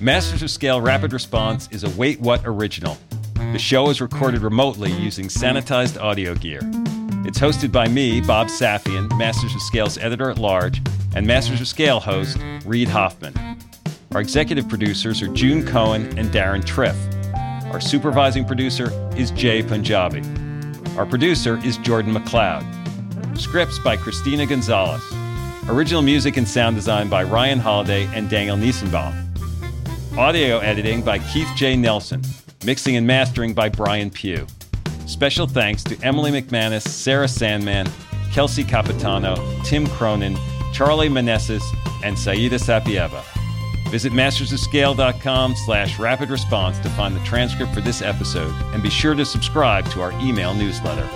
Masters 0.00 0.42
of 0.42 0.50
Scale 0.50 0.80
Rapid 0.80 1.12
Response 1.12 1.68
is 1.70 1.84
a 1.84 1.90
Wait 1.90 2.20
What 2.20 2.42
original 2.44 2.98
the 3.54 3.60
show 3.60 3.88
is 3.88 4.00
recorded 4.00 4.42
remotely 4.42 4.90
using 4.90 5.26
sanitized 5.26 5.96
audio 6.02 6.34
gear. 6.34 6.58
It's 7.24 7.38
hosted 7.38 7.70
by 7.70 7.86
me, 7.86 8.20
Bob 8.20 8.48
Safian, 8.48 9.08
Masters 9.16 9.54
of 9.54 9.62
Scale's 9.62 9.96
editor 9.96 10.28
at 10.28 10.38
large, 10.38 10.82
and 11.14 11.24
Masters 11.24 11.60
of 11.60 11.68
Scale 11.68 12.00
host, 12.00 12.36
Reid 12.66 12.88
Hoffman. 12.88 13.32
Our 14.12 14.20
executive 14.20 14.68
producers 14.68 15.22
are 15.22 15.28
June 15.28 15.64
Cohen 15.64 16.18
and 16.18 16.30
Deron 16.30 16.64
Triff. 16.64 16.96
Our 17.72 17.80
supervising 17.80 18.44
producer 18.44 18.90
is 19.16 19.30
Jay 19.30 19.62
Punjabi. 19.62 20.22
Our 20.98 21.06
producer 21.06 21.64
is 21.64 21.76
Jordan 21.76 22.12
McLeod. 22.12 23.38
Scripts 23.38 23.78
by 23.78 23.96
Christina 23.96 24.46
Gonzalez. 24.46 25.00
Original 25.68 26.02
music 26.02 26.36
and 26.36 26.48
sound 26.48 26.74
design 26.74 27.08
by 27.08 27.22
Ryan 27.22 27.60
Holladay 27.60 28.08
and 28.16 28.28
Daniel 28.28 28.56
Niesenbaum. 28.56 29.14
Audio 30.18 30.58
editing 30.58 31.02
by 31.02 31.20
Keith 31.20 31.48
J. 31.54 31.76
Nelson. 31.76 32.20
Mixing 32.64 32.96
and 32.96 33.06
mastering 33.06 33.52
by 33.52 33.68
Brian 33.68 34.10
Pugh. 34.10 34.46
Special 35.06 35.46
thanks 35.46 35.84
to 35.84 36.00
Emily 36.02 36.30
McManus, 36.30 36.88
Sarah 36.88 37.28
Sandman, 37.28 37.86
Kelsey 38.32 38.64
Capitano, 38.64 39.36
Tim 39.64 39.86
Cronin, 39.86 40.36
Charlie 40.72 41.10
Manessis, 41.10 41.62
and 42.02 42.18
Saida 42.18 42.56
Sapieva. 42.56 43.22
Visit 43.90 44.12
mastersofscale.com 44.12 45.54
slash 45.66 45.98
rapid 45.98 46.30
response 46.30 46.78
to 46.80 46.88
find 46.90 47.14
the 47.14 47.22
transcript 47.24 47.74
for 47.74 47.80
this 47.82 48.00
episode 48.00 48.54
and 48.72 48.82
be 48.82 48.90
sure 48.90 49.14
to 49.14 49.24
subscribe 49.24 49.88
to 49.90 50.00
our 50.00 50.12
email 50.20 50.54
newsletter. 50.54 51.08